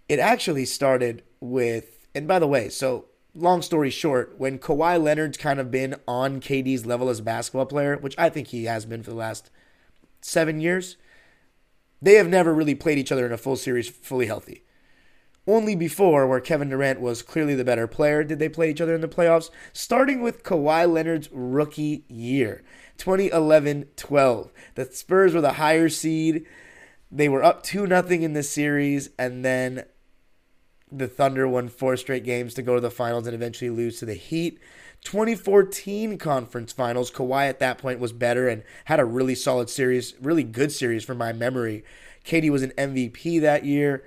It 0.08 0.18
actually 0.18 0.64
started 0.64 1.22
with, 1.38 2.08
and 2.14 2.26
by 2.26 2.40
the 2.40 2.48
way, 2.48 2.68
so 2.68 3.06
long 3.32 3.62
story 3.62 3.90
short, 3.90 4.34
when 4.38 4.58
Kawhi 4.58 5.00
Leonard's 5.00 5.38
kind 5.38 5.60
of 5.60 5.70
been 5.70 5.94
on 6.06 6.40
KD's 6.40 6.84
level 6.84 7.08
as 7.08 7.20
a 7.20 7.22
basketball 7.22 7.66
player, 7.66 7.96
which 7.96 8.16
I 8.18 8.28
think 8.28 8.48
he 8.48 8.64
has 8.64 8.84
been 8.84 9.04
for 9.04 9.10
the 9.10 9.16
last 9.16 9.50
seven 10.20 10.60
years, 10.60 10.96
they 12.02 12.14
have 12.14 12.28
never 12.28 12.52
really 12.52 12.74
played 12.74 12.98
each 12.98 13.12
other 13.12 13.24
in 13.24 13.32
a 13.32 13.38
full 13.38 13.56
series 13.56 13.88
fully 13.88 14.26
healthy. 14.26 14.64
Only 15.50 15.74
before, 15.74 16.28
where 16.28 16.38
Kevin 16.38 16.68
Durant 16.68 17.00
was 17.00 17.22
clearly 17.22 17.56
the 17.56 17.64
better 17.64 17.88
player, 17.88 18.22
did 18.22 18.38
they 18.38 18.48
play 18.48 18.70
each 18.70 18.80
other 18.80 18.94
in 18.94 19.00
the 19.00 19.08
playoffs, 19.08 19.50
starting 19.72 20.20
with 20.20 20.44
Kawhi 20.44 20.88
Leonard's 20.88 21.28
rookie 21.32 22.04
year, 22.06 22.62
2011 22.98 23.86
12. 23.96 24.52
The 24.76 24.84
Spurs 24.84 25.34
were 25.34 25.40
the 25.40 25.54
higher 25.54 25.88
seed. 25.88 26.46
They 27.10 27.28
were 27.28 27.42
up 27.42 27.64
2 27.64 27.88
0 27.88 28.06
in 28.10 28.32
this 28.32 28.48
series, 28.48 29.10
and 29.18 29.44
then 29.44 29.86
the 30.92 31.08
Thunder 31.08 31.48
won 31.48 31.68
four 31.68 31.96
straight 31.96 32.22
games 32.22 32.54
to 32.54 32.62
go 32.62 32.76
to 32.76 32.80
the 32.80 32.88
finals 32.88 33.26
and 33.26 33.34
eventually 33.34 33.70
lose 33.70 33.98
to 33.98 34.06
the 34.06 34.14
Heat. 34.14 34.60
2014 35.02 36.16
conference 36.16 36.72
finals, 36.72 37.10
Kawhi 37.10 37.48
at 37.48 37.58
that 37.58 37.78
point 37.78 37.98
was 37.98 38.12
better 38.12 38.48
and 38.48 38.62
had 38.84 39.00
a 39.00 39.04
really 39.04 39.34
solid 39.34 39.68
series, 39.68 40.14
really 40.22 40.44
good 40.44 40.70
series 40.70 41.02
from 41.04 41.18
my 41.18 41.32
memory. 41.32 41.82
KD 42.24 42.50
was 42.50 42.62
an 42.62 42.70
MVP 42.78 43.40
that 43.40 43.64
year. 43.64 44.04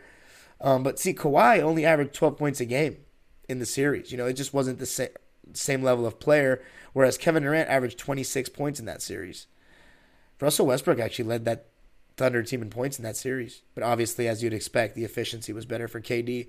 Um, 0.64 0.82
but 0.82 0.98
see, 0.98 1.14
Kawhi 1.14 1.60
only 1.60 1.86
averaged 1.86 2.14
12 2.14 2.38
points 2.38 2.62
a 2.62 2.66
game 2.66 2.98
in 3.50 3.60
the 3.60 3.66
series. 3.66 4.12
You 4.12 4.18
know, 4.18 4.26
it 4.26 4.34
just 4.34 4.54
wasn't 4.54 4.80
the 4.80 4.86
same 4.86 5.10
same 5.52 5.84
level 5.84 6.06
of 6.06 6.20
player. 6.20 6.64
Whereas 6.94 7.18
Kevin 7.18 7.44
Durant 7.44 7.70
averaged 7.70 8.00
26 8.00 8.50
points 8.50 8.80
in 8.80 8.86
that 8.86 9.02
series. 9.02 9.48
Russell 10.40 10.68
Westbrook 10.68 11.00
actually 11.00 11.26
led 11.26 11.46
that 11.46 11.68
Thunder 12.16 12.44
team 12.44 12.62
in 12.62 12.70
points 12.70 12.98
in 12.98 13.04
that 13.04 13.18
series. 13.18 13.62
But 13.76 13.84
obviously, 13.84 14.28
as 14.28 14.44
you'd 14.44 14.54
expect, 14.54 14.96
the 14.96 15.04
efficiency 15.04 15.52
was 15.52 15.66
better 15.66 15.88
for 15.88 16.00
KD. 16.00 16.48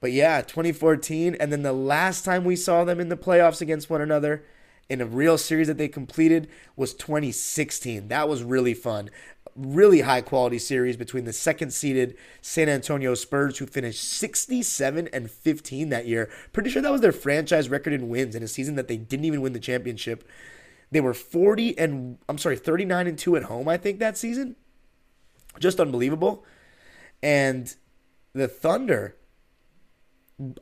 But 0.00 0.12
yeah, 0.12 0.42
2014, 0.42 1.36
and 1.38 1.52
then 1.52 1.62
the 1.62 1.72
last 1.72 2.24
time 2.24 2.44
we 2.44 2.56
saw 2.56 2.84
them 2.84 3.00
in 3.00 3.08
the 3.08 3.16
playoffs 3.16 3.62
against 3.62 3.88
one 3.88 4.02
another 4.02 4.44
in 4.88 5.00
a 5.00 5.06
real 5.06 5.38
series 5.38 5.68
that 5.68 5.78
they 5.78 5.88
completed 5.88 6.48
was 6.76 6.94
2016. 6.94 8.08
That 8.08 8.28
was 8.28 8.42
really 8.42 8.74
fun. 8.74 9.10
Really 9.56 10.02
high 10.02 10.20
quality 10.20 10.58
series 10.58 10.96
between 10.96 11.24
the 11.24 11.32
second 11.32 11.72
seeded 11.72 12.16
San 12.42 12.68
Antonio 12.68 13.14
Spurs, 13.14 13.58
who 13.58 13.66
finished 13.66 14.02
67 14.02 15.08
and 15.12 15.30
15 15.30 15.88
that 15.88 16.06
year. 16.06 16.28
Pretty 16.52 16.68
sure 16.68 16.82
that 16.82 16.92
was 16.92 17.00
their 17.00 17.12
franchise 17.12 17.70
record 17.70 17.94
in 17.94 18.08
wins 18.08 18.34
in 18.34 18.42
a 18.42 18.48
season 18.48 18.74
that 18.74 18.88
they 18.88 18.98
didn't 18.98 19.24
even 19.24 19.40
win 19.40 19.54
the 19.54 19.58
championship. 19.58 20.28
They 20.90 21.00
were 21.00 21.14
40 21.14 21.78
and 21.78 22.18
I'm 22.28 22.38
sorry, 22.38 22.56
39 22.56 23.06
and 23.06 23.18
2 23.18 23.36
at 23.36 23.44
home, 23.44 23.68
I 23.68 23.76
think, 23.76 23.98
that 23.98 24.18
season. 24.18 24.56
Just 25.58 25.80
unbelievable. 25.80 26.44
And 27.22 27.74
the 28.34 28.48
Thunder 28.48 29.16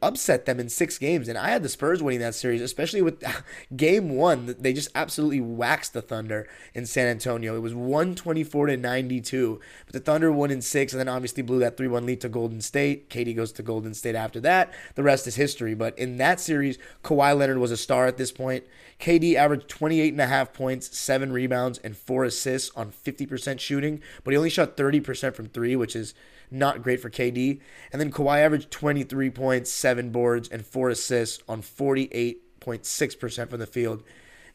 upset 0.01 0.47
them 0.47 0.61
in 0.61 0.69
six 0.69 0.99
games. 0.99 1.27
And 1.29 1.37
I 1.37 1.49
had 1.49 1.65
the 1.65 1.69
Spurs 1.69 2.01
winning 2.03 2.21
that 2.21 2.37
series, 2.37 2.61
especially 2.61 3.03
with 3.03 3.25
game 3.77 4.11
one. 4.11 4.55
They 4.59 4.73
just 4.73 4.91
absolutely 4.95 5.41
waxed 5.41 5.95
the 5.95 6.03
Thunder 6.03 6.47
in 6.75 6.87
San 6.87 7.09
Antonio. 7.09 7.57
It 7.57 7.61
was 7.61 7.75
124 7.75 8.67
to 8.67 8.77
92. 8.77 9.61
But 9.87 9.93
the 9.93 10.01
Thunder 10.01 10.31
won 10.31 10.53
in 10.53 10.63
six 10.63 10.93
and 10.93 11.01
then 11.01 11.09
obviously 11.09 11.43
blew 11.43 11.59
that 11.59 11.77
3 11.77 11.89
1 11.89 12.07
lead 12.07 12.21
to 12.21 12.29
Golden 12.29 12.61
State. 12.61 13.11
KD 13.11 13.35
goes 13.35 13.51
to 13.53 13.63
Golden 13.63 13.95
State 13.95 14.15
after 14.15 14.41
that. 14.41 14.73
The 14.95 15.03
rest 15.03 15.27
is 15.27 15.35
history. 15.35 15.75
But 15.75 15.99
in 15.99 16.19
that 16.19 16.39
series, 16.39 16.79
Kawhi 17.03 17.37
Leonard 17.37 17.59
was 17.59 17.73
a 17.73 17.77
star 17.77 18.07
at 18.07 18.17
this 18.17 18.31
point. 18.31 18.65
KD 19.01 19.35
averaged 19.35 19.69
28 19.69 20.13
and 20.13 20.21
a 20.21 20.27
half 20.27 20.53
points, 20.53 20.97
seven 20.97 21.33
rebounds, 21.33 21.79
and 21.79 21.97
four 21.97 22.25
assists 22.25 22.71
on 22.77 22.93
50% 22.93 23.59
shooting, 23.59 24.01
but 24.23 24.31
he 24.31 24.37
only 24.37 24.51
shot 24.51 24.77
30% 24.77 25.35
from 25.35 25.47
three, 25.47 25.75
which 25.75 25.97
is 25.97 26.15
not 26.51 26.83
great 26.83 27.01
for 27.01 27.11
KD. 27.11 27.61
And 27.93 28.01
then 28.01 28.13
Kawhi 28.13 28.39
averaged 28.39 28.71
23 28.71 29.31
points, 29.31 29.71
seven 29.71 30.11
boards, 30.11 30.49
and 30.49 30.65
four 30.65 30.89
assists 30.89 31.43
on 31.49 31.63
48.6% 31.63 33.51
from 33.51 33.61
the 33.61 33.67
field 33.67 34.03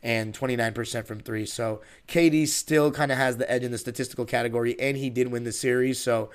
and 0.02 0.34
29% 0.38 1.06
from 1.06 1.20
three. 1.20 1.46
So 1.46 1.82
KD 2.08 2.48
still 2.48 2.92
kind 2.92 3.12
of 3.12 3.18
has 3.18 3.38
the 3.38 3.50
edge 3.52 3.64
in 3.64 3.72
the 3.72 3.78
statistical 3.78 4.26
category, 4.26 4.80
and 4.80 4.98
he 4.98 5.10
did 5.10 5.32
win 5.32 5.44
the 5.44 5.52
series. 5.52 6.00
So, 6.00 6.30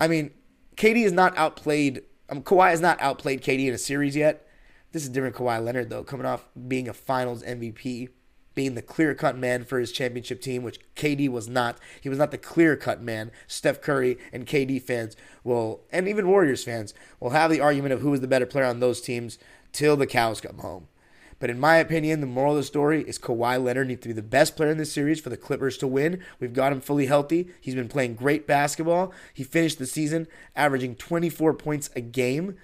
I 0.00 0.08
mean, 0.08 0.30
KD 0.76 1.04
is 1.04 1.12
not 1.12 1.36
outplayed. 1.36 2.02
Um, 2.30 2.42
Kawhi 2.42 2.70
has 2.70 2.80
not 2.80 3.00
outplayed 3.00 3.42
KD 3.42 3.68
in 3.68 3.74
a 3.74 3.78
series 3.78 4.16
yet. 4.16 4.46
This 4.92 5.02
is 5.02 5.10
different 5.10 5.36
Kawhi 5.36 5.62
Leonard, 5.62 5.90
though, 5.90 6.02
coming 6.02 6.24
off 6.24 6.48
being 6.66 6.88
a 6.88 6.94
finals 6.94 7.42
MVP 7.42 8.08
being 8.58 8.74
the 8.74 8.82
clear 8.82 9.14
cut 9.14 9.38
man 9.38 9.62
for 9.62 9.78
his 9.78 9.92
championship 9.92 10.40
team, 10.40 10.64
which 10.64 10.80
KD 10.96 11.28
was 11.28 11.46
not. 11.46 11.78
He 12.00 12.08
was 12.08 12.18
not 12.18 12.32
the 12.32 12.38
clear 12.38 12.74
cut 12.74 13.00
man. 13.00 13.30
Steph 13.46 13.80
Curry 13.80 14.18
and 14.32 14.48
KD 14.48 14.82
fans 14.82 15.14
will, 15.44 15.82
and 15.92 16.08
even 16.08 16.26
Warriors 16.26 16.64
fans, 16.64 16.92
will 17.20 17.30
have 17.30 17.52
the 17.52 17.60
argument 17.60 17.92
of 17.92 18.00
who 18.00 18.10
was 18.10 18.20
the 18.20 18.26
better 18.26 18.46
player 18.46 18.64
on 18.64 18.80
those 18.80 19.00
teams 19.00 19.38
till 19.70 19.96
the 19.96 20.08
cows 20.08 20.40
come 20.40 20.58
home. 20.58 20.88
But 21.38 21.50
in 21.50 21.60
my 21.60 21.76
opinion, 21.76 22.20
the 22.20 22.26
moral 22.26 22.54
of 22.54 22.56
the 22.56 22.64
story 22.64 23.02
is 23.02 23.16
Kawhi 23.16 23.62
Leonard 23.62 23.86
needs 23.86 24.02
to 24.02 24.08
be 24.08 24.12
the 24.12 24.22
best 24.22 24.56
player 24.56 24.72
in 24.72 24.78
this 24.78 24.90
series 24.90 25.20
for 25.20 25.30
the 25.30 25.36
Clippers 25.36 25.78
to 25.78 25.86
win. 25.86 26.20
We've 26.40 26.52
got 26.52 26.72
him 26.72 26.80
fully 26.80 27.06
healthy. 27.06 27.50
He's 27.60 27.76
been 27.76 27.86
playing 27.86 28.16
great 28.16 28.44
basketball. 28.44 29.12
He 29.32 29.44
finished 29.44 29.78
the 29.78 29.86
season 29.86 30.26
averaging 30.56 30.96
24 30.96 31.54
points 31.54 31.90
a 31.94 32.00
game, 32.00 32.56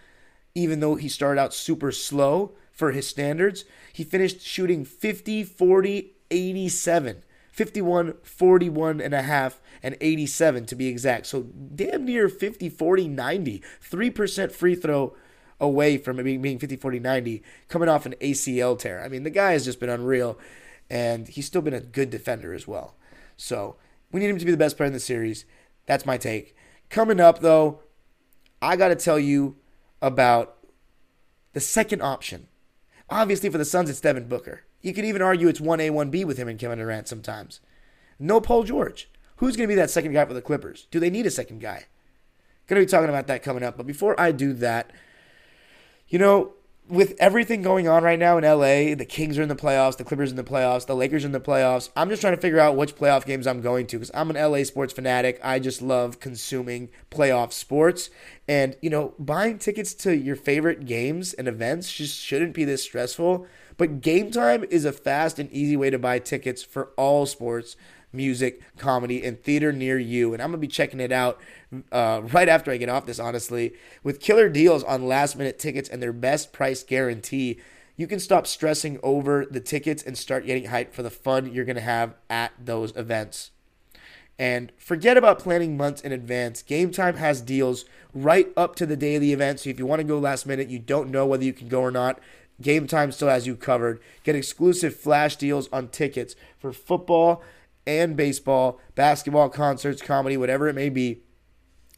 even 0.57 0.81
though 0.81 0.97
he 0.97 1.09
started 1.09 1.41
out 1.41 1.55
super 1.55 1.93
slow 1.93 2.57
for 2.75 2.93
his 2.93 3.07
standards. 3.07 3.65
He 3.93 4.05
finished 4.05 4.43
shooting 4.43 4.85
50, 4.85 5.45
40, 5.45 6.15
87. 6.31 7.23
51, 7.53 8.15
41 8.25 9.01
and 9.01 9.15
a 9.15 9.23
half, 9.23 9.61
and 9.81 9.97
87 10.01 10.67
to 10.67 10.75
be 10.75 10.89
exact. 10.89 11.27
So 11.27 11.43
damn 11.43 12.05
near 12.05 12.29
50, 12.29 12.69
40, 12.69 13.07
90. 13.07 13.63
3% 13.81 14.51
free 14.51 14.75
throw 14.75 15.15
away 15.61 15.97
from 15.97 16.19
it 16.19 16.25
being 16.25 16.59
50, 16.59 16.75
40, 16.75 16.99
90, 16.99 17.43
coming 17.69 17.89
off 17.89 18.07
an 18.07 18.17
ACL 18.21 18.77
tear. 18.77 19.01
I 19.01 19.09
mean, 19.09 19.23
the 19.23 19.31
guy 19.31 19.53
has 19.53 19.65
just 19.65 19.79
been 19.79 19.89
unreal, 19.89 20.37
and 20.91 21.29
he's 21.29 21.47
still 21.47 21.63
been 21.63 21.75
a 21.75 21.81
good 21.81 22.11
defender 22.11 22.53
as 22.53 22.67
well. 22.67 22.97
So 23.37 23.77
we 24.11 24.19
need 24.21 24.31
him 24.31 24.39
to 24.39 24.45
be 24.45 24.51
the 24.51 24.57
best 24.57 24.77
player 24.77 24.89
in 24.89 24.93
the 24.93 24.99
series. 24.99 25.45
That's 25.87 26.05
my 26.05 26.17
take. 26.17 26.57
Coming 26.91 27.21
up, 27.21 27.39
though, 27.39 27.83
I 28.61 28.75
got 28.75 28.89
to 28.89 28.97
tell 28.97 29.19
you 29.19 29.57
about 30.03 30.57
the 31.53 31.61
second 31.61 32.03
option 32.03 32.49
Obviously, 33.11 33.51
for 33.51 33.59
the 33.59 33.65
Suns, 33.65 33.91
it's 33.91 34.01
Devin 34.01 34.29
Booker. 34.29 34.63
You 34.81 34.93
could 34.93 35.05
even 35.05 35.23
argue 35.23 35.49
it's 35.49 35.61
1A, 35.61 35.91
1B 35.91 36.25
with 36.25 36.37
him 36.37 36.49
and 36.49 36.59
Kevin 36.59 36.79
Durant 36.79 37.09
sometimes. 37.09 37.61
No 38.19 38.41
Paul 38.41 38.65
George. 38.65 39.11
Who's 39.37 39.57
going 39.57 39.69
to 39.69 39.73
be 39.73 39.77
that 39.77 39.91
second 39.91 40.13
guy 40.13 40.25
for 40.25 40.35
the 40.35 40.43
Clippers? 40.43 40.87
Do 40.91 41.01
they 41.01 41.11
need 41.11 41.27
a 41.27 41.31
second 41.31 41.61
guy? 41.61 41.87
Going 42.67 42.81
to 42.81 42.87
be 42.87 42.91
talking 42.91 43.09
about 43.09 43.27
that 43.27 43.43
coming 43.43 43.63
up. 43.63 43.77
But 43.77 43.87
before 43.87 44.19
I 44.19 44.33
do 44.33 44.53
that, 44.55 44.91
you 46.09 46.19
know, 46.19 46.53
with 46.89 47.15
everything 47.19 47.63
going 47.63 47.89
on 47.89 48.03
right 48.03 48.19
now 48.19 48.37
in 48.37 48.45
LA, 48.45 48.95
the 48.95 49.07
Kings 49.09 49.39
are 49.39 49.43
in 49.43 49.49
the 49.49 49.57
playoffs, 49.57 49.97
the 49.97 50.05
Clippers 50.05 50.31
in 50.31 50.37
the 50.37 50.45
playoffs, 50.45 50.87
the 50.87 50.95
Lakers 50.95 51.25
in 51.25 51.33
the 51.33 51.41
playoffs. 51.41 51.89
I'm 51.97 52.11
just 52.11 52.21
trying 52.21 52.35
to 52.35 52.41
figure 52.41 52.61
out 52.61 52.77
which 52.77 52.95
playoff 52.95 53.25
games 53.25 53.47
I'm 53.47 53.63
going 53.63 53.87
to 53.87 53.97
because 53.97 54.11
I'm 54.13 54.29
an 54.29 54.37
LA 54.37 54.65
sports 54.65 54.93
fanatic. 54.93 55.41
I 55.43 55.59
just 55.59 55.81
love 55.81 56.21
consuming 56.21 56.91
playoff 57.11 57.53
sports. 57.53 58.11
And, 58.47 58.77
you 58.83 58.91
know, 58.91 59.15
buying 59.19 59.59
tickets 59.59 59.95
to 59.95 60.15
your 60.15 60.37
favorite 60.37 60.85
games 60.85 61.33
and 61.33 61.49
events 61.49 61.91
just 61.91 62.21
shouldn't 62.21 62.53
be 62.53 62.65
this 62.65 62.83
stressful. 62.83 63.47
But 63.77 64.03
game 64.03 64.31
time 64.31 64.65
is 64.65 64.85
a 64.85 64.93
fast 64.93 65.39
and 65.39 65.51
easy 65.51 65.77
way 65.77 65.89
to 65.91 65.99
buy 65.99 66.19
tickets 66.19 66.63
for 66.63 66.91
all 66.97 67.25
sports 67.25 67.77
music, 68.15 68.63
comedy, 68.79 69.25
and 69.25 69.43
theater 69.43 69.73
near 69.73 69.99
you. 69.99 70.33
And 70.33 70.43
I'm 70.43 70.51
going 70.51 70.61
to 70.61 70.67
be 70.67 70.69
checking 70.69 71.01
it 71.01 71.13
out 71.13 71.39
uh, 71.93 72.23
right 72.33 72.49
after 72.49 72.71
I 72.71 72.77
get 72.77 72.89
off 72.89 73.07
this, 73.07 73.19
honestly. 73.19 73.75
With 74.03 74.21
killer 74.21 74.49
deals 74.49 74.85
on 74.85 75.07
last 75.07 75.37
minute 75.37 75.59
tickets 75.59 75.89
and 75.89 76.03
their 76.03 76.13
best 76.13 76.53
price 76.53 76.83
guarantee, 76.83 77.59
you 77.97 78.07
can 78.07 78.21
stop 78.21 78.47
stressing 78.47 78.99
over 79.03 79.47
the 79.47 79.61
tickets 79.61 80.03
and 80.03 80.17
start 80.17 80.47
getting 80.47 80.65
hyped 80.65 80.93
for 80.93 81.03
the 81.03 81.11
fun 81.11 81.53
you're 81.53 81.65
going 81.65 81.77
to 81.77 81.83
have 81.83 82.15
at 82.29 82.53
those 82.59 82.97
events. 82.97 83.51
And 84.37 84.73
forget 84.77 85.17
about 85.17 85.39
planning 85.39 85.77
months 85.77 86.01
in 86.01 86.11
advance. 86.11 86.63
Game 86.63 86.91
Time 86.91 87.17
has 87.17 87.41
deals 87.41 87.85
right 88.13 88.49
up 88.57 88.75
to 88.77 88.87
the 88.87 88.97
day 88.97 89.15
of 89.15 89.21
the 89.21 89.33
event. 89.33 89.61
So 89.61 89.71
if 89.71 89.79
you 89.79 89.87
want 89.87 90.01
to 90.01 90.05
go 90.05 90.19
last 90.19 90.45
minute, 90.45 90.69
you 90.69 90.81
don't 90.81 91.11
know 91.11 91.25
whether 91.25 91.45
you 91.45 91.53
can 91.53 91.69
go 91.69 91.81
or 91.81 91.93
not, 91.93 92.19
Game 92.61 92.87
Time 92.87 93.13
still 93.13 93.29
has 93.29 93.47
you 93.47 93.57
covered. 93.57 94.01
Get 94.23 94.37
exclusive 94.37 94.95
flash 94.97 95.37
deals 95.37 95.69
on 95.73 95.89
tickets 95.89 96.35
for 96.59 96.73
football 96.73 97.43
and 97.87 98.17
baseball, 98.17 98.81
basketball, 98.95 99.49
concerts, 99.49 100.03
comedy, 100.03 100.37
whatever 100.37 100.69
it 100.69 100.75
may 100.75 100.89
be. 100.89 101.23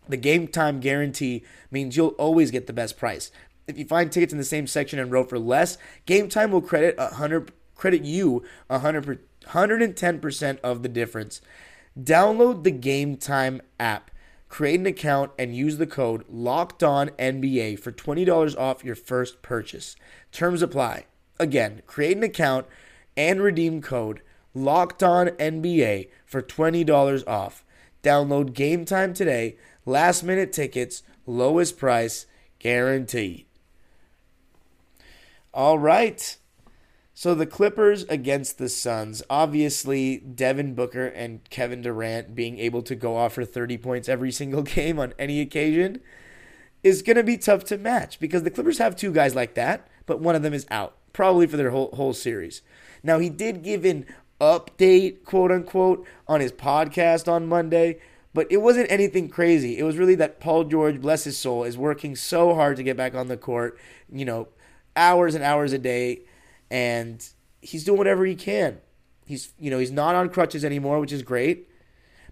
The 0.08 0.16
game 0.16 0.48
time 0.48 0.80
guarantee 0.80 1.44
means 1.70 1.96
you'll 1.96 2.08
always 2.10 2.50
get 2.50 2.66
the 2.66 2.72
best 2.72 2.96
price. 2.96 3.30
If 3.66 3.78
you 3.78 3.84
find 3.84 4.10
tickets 4.10 4.32
in 4.32 4.38
the 4.38 4.44
same 4.44 4.66
section 4.66 4.98
and 4.98 5.10
row 5.10 5.24
for 5.24 5.38
less, 5.38 5.76
Game 6.06 6.28
Time 6.28 6.52
will 6.52 6.60
credit 6.60 6.96
100 6.96 7.52
credit 7.74 8.04
you 8.04 8.44
100 8.68 9.20
110% 9.46 10.58
of 10.60 10.82
the 10.82 10.88
difference. 10.88 11.40
Download 11.98 12.62
the 12.62 12.70
Game 12.70 13.16
Time 13.16 13.60
app, 13.80 14.10
create 14.48 14.80
an 14.80 14.86
account 14.86 15.32
and 15.38 15.56
use 15.56 15.78
the 15.78 15.86
code 15.86 16.24
Locked 16.28 16.82
On 16.82 17.08
NBA 17.10 17.78
for 17.78 17.92
$20 17.92 18.58
off 18.58 18.84
your 18.84 18.94
first 18.94 19.42
purchase. 19.42 19.96
Terms 20.32 20.62
apply. 20.62 21.06
Again, 21.38 21.82
create 21.86 22.16
an 22.16 22.22
account 22.22 22.66
and 23.16 23.40
redeem 23.40 23.82
code 23.82 24.20
Locked 24.56 25.02
On 25.02 25.28
NBA 25.28 26.08
for 26.24 26.40
$20 26.40 27.28
off. 27.28 27.62
Download 28.02 28.54
Game 28.54 28.86
Time 28.86 29.12
today. 29.12 29.56
Last 29.84 30.22
minute 30.22 30.50
tickets, 30.50 31.02
lowest 31.26 31.76
price 31.76 32.24
guaranteed. 32.58 33.44
All 35.52 35.78
right. 35.78 36.38
So 37.12 37.34
the 37.34 37.46
Clippers 37.46 38.04
against 38.04 38.56
the 38.56 38.70
Suns. 38.70 39.22
Obviously, 39.28 40.18
Devin 40.18 40.74
Booker 40.74 41.06
and 41.06 41.48
Kevin 41.50 41.82
Durant 41.82 42.34
being 42.34 42.58
able 42.58 42.82
to 42.82 42.94
go 42.94 43.16
off 43.16 43.34
for 43.34 43.44
30 43.44 43.76
points 43.76 44.08
every 44.08 44.32
single 44.32 44.62
game 44.62 44.98
on 44.98 45.12
any 45.18 45.40
occasion 45.40 46.00
is 46.82 47.02
going 47.02 47.16
to 47.16 47.22
be 47.22 47.36
tough 47.36 47.64
to 47.64 47.76
match 47.76 48.18
because 48.20 48.42
the 48.42 48.50
Clippers 48.50 48.78
have 48.78 48.96
two 48.96 49.12
guys 49.12 49.34
like 49.34 49.54
that, 49.54 49.88
but 50.06 50.20
one 50.20 50.34
of 50.34 50.42
them 50.42 50.54
is 50.54 50.66
out, 50.70 50.96
probably 51.12 51.46
for 51.46 51.56
their 51.56 51.70
whole, 51.70 51.90
whole 51.94 52.12
series. 52.14 52.62
Now, 53.02 53.18
he 53.18 53.28
did 53.28 53.62
give 53.62 53.84
an 53.84 54.06
update, 54.40 55.24
quote 55.24 55.50
unquote, 55.52 56.06
on 56.28 56.40
his 56.40 56.52
podcast 56.52 57.30
on 57.30 57.46
Monday, 57.46 58.00
but 58.34 58.46
it 58.50 58.58
wasn't 58.58 58.90
anything 58.90 59.28
crazy. 59.28 59.78
It 59.78 59.82
was 59.82 59.96
really 59.96 60.14
that 60.16 60.40
Paul 60.40 60.64
George, 60.64 61.00
bless 61.00 61.24
his 61.24 61.38
soul, 61.38 61.64
is 61.64 61.78
working 61.78 62.14
so 62.16 62.54
hard 62.54 62.76
to 62.76 62.82
get 62.82 62.96
back 62.96 63.14
on 63.14 63.28
the 63.28 63.36
court, 63.36 63.78
you 64.12 64.24
know, 64.24 64.48
hours 64.94 65.34
and 65.34 65.42
hours 65.42 65.72
a 65.72 65.78
day, 65.78 66.20
and 66.70 67.26
he's 67.62 67.84
doing 67.84 67.98
whatever 67.98 68.26
he 68.26 68.34
can. 68.34 68.78
He's, 69.24 69.52
you 69.58 69.70
know, 69.70 69.78
he's 69.78 69.90
not 69.90 70.14
on 70.14 70.28
crutches 70.28 70.64
anymore, 70.64 71.00
which 71.00 71.12
is 71.12 71.22
great. 71.22 71.68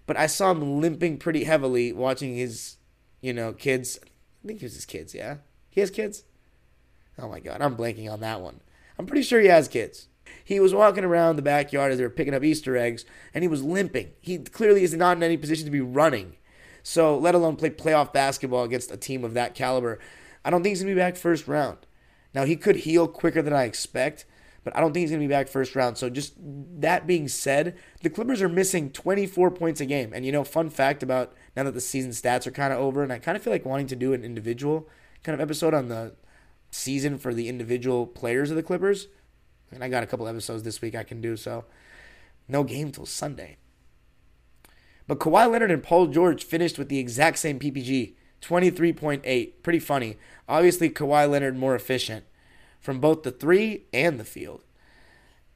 but 0.07 0.17
I 0.17 0.27
saw 0.27 0.51
him 0.51 0.79
limping 0.81 1.17
pretty 1.17 1.43
heavily 1.43 1.91
watching 1.91 2.35
his, 2.35 2.77
you 3.21 3.33
know, 3.33 3.53
kids. 3.53 3.99
I 4.43 4.47
think 4.47 4.61
it 4.61 4.65
was 4.65 4.75
his 4.75 4.85
kids, 4.85 5.15
yeah? 5.15 5.37
He 5.69 5.81
has 5.81 5.89
kids? 5.89 6.23
Oh 7.17 7.27
my 7.27 7.39
god, 7.39 7.61
I'm 7.61 7.75
blanking 7.75 8.11
on 8.11 8.19
that 8.19 8.41
one. 8.41 8.61
I'm 8.99 9.05
pretty 9.05 9.23
sure 9.23 9.39
he 9.41 9.47
has 9.47 9.67
kids. 9.67 10.07
He 10.45 10.59
was 10.59 10.75
walking 10.75 11.03
around 11.03 11.35
the 11.35 11.41
backyard 11.41 11.91
as 11.91 11.97
they 11.97 12.03
were 12.03 12.09
picking 12.09 12.35
up 12.35 12.43
Easter 12.43 12.77
eggs, 12.77 13.03
and 13.33 13.43
he 13.43 13.47
was 13.47 13.63
limping. 13.63 14.11
He 14.21 14.37
clearly 14.37 14.83
is 14.83 14.93
not 14.93 15.17
in 15.17 15.23
any 15.23 15.37
position 15.37 15.65
to 15.65 15.71
be 15.71 15.81
running. 15.81 16.37
So, 16.83 17.17
let 17.17 17.33
alone 17.33 17.55
play 17.55 17.71
playoff 17.71 18.13
basketball 18.13 18.63
against 18.63 18.91
a 18.91 18.97
team 18.97 19.23
of 19.23 19.33
that 19.33 19.55
caliber. 19.55 19.97
I 20.45 20.51
don't 20.51 20.61
think 20.61 20.73
he's 20.73 20.83
going 20.83 20.93
to 20.93 20.95
be 20.95 21.01
back 21.01 21.17
first 21.17 21.47
round. 21.47 21.79
Now, 22.35 22.45
he 22.45 22.55
could 22.55 22.75
heal 22.75 23.07
quicker 23.07 23.41
than 23.41 23.53
I 23.53 23.63
expect, 23.63 24.25
but 24.63 24.77
I 24.77 24.81
don't 24.81 24.93
think 24.93 25.01
he's 25.01 25.09
going 25.09 25.21
to 25.21 25.27
be 25.27 25.33
back 25.33 25.47
first 25.47 25.75
round. 25.75 25.97
So, 25.97 26.11
just 26.11 26.35
that 26.37 27.07
being 27.07 27.27
said, 27.27 27.75
the 28.03 28.11
Clippers 28.11 28.43
are 28.43 28.49
missing 28.49 28.91
24 28.91 29.49
points 29.49 29.81
a 29.81 29.87
game. 29.87 30.11
And, 30.13 30.27
you 30.27 30.31
know, 30.31 30.43
fun 30.43 30.69
fact 30.69 31.01
about 31.01 31.33
now 31.55 31.63
that 31.63 31.73
the 31.73 31.81
season 31.81 32.11
stats 32.11 32.45
are 32.45 32.51
kind 32.51 32.71
of 32.71 32.77
over, 32.77 33.01
and 33.01 33.11
I 33.11 33.17
kind 33.17 33.35
of 33.35 33.41
feel 33.41 33.51
like 33.51 33.65
wanting 33.65 33.87
to 33.87 33.95
do 33.95 34.13
an 34.13 34.23
individual 34.23 34.87
kind 35.23 35.33
of 35.33 35.41
episode 35.41 35.73
on 35.73 35.89
the 35.89 36.13
season 36.69 37.17
for 37.17 37.33
the 37.33 37.49
individual 37.49 38.05
players 38.05 38.51
of 38.51 38.57
the 38.57 38.63
Clippers. 38.63 39.07
And 39.71 39.83
I 39.83 39.89
got 39.89 40.03
a 40.03 40.07
couple 40.07 40.27
episodes 40.27 40.63
this 40.63 40.81
week 40.81 40.95
I 40.95 41.03
can 41.03 41.21
do, 41.21 41.35
so 41.35 41.65
no 42.47 42.63
game 42.63 42.91
till 42.91 43.05
Sunday. 43.05 43.57
But 45.07 45.19
Kawhi 45.19 45.49
Leonard 45.49 45.71
and 45.71 45.83
Paul 45.83 46.07
George 46.07 46.43
finished 46.43 46.77
with 46.77 46.89
the 46.89 46.99
exact 46.99 47.37
same 47.39 47.59
PPG, 47.59 48.13
23.8. 48.41 49.51
Pretty 49.63 49.79
funny. 49.79 50.17
Obviously, 50.47 50.89
Kawhi 50.89 51.29
Leonard 51.29 51.57
more 51.57 51.75
efficient 51.75 52.25
from 52.79 52.99
both 52.99 53.23
the 53.23 53.31
three 53.31 53.85
and 53.93 54.19
the 54.19 54.25
field. 54.25 54.63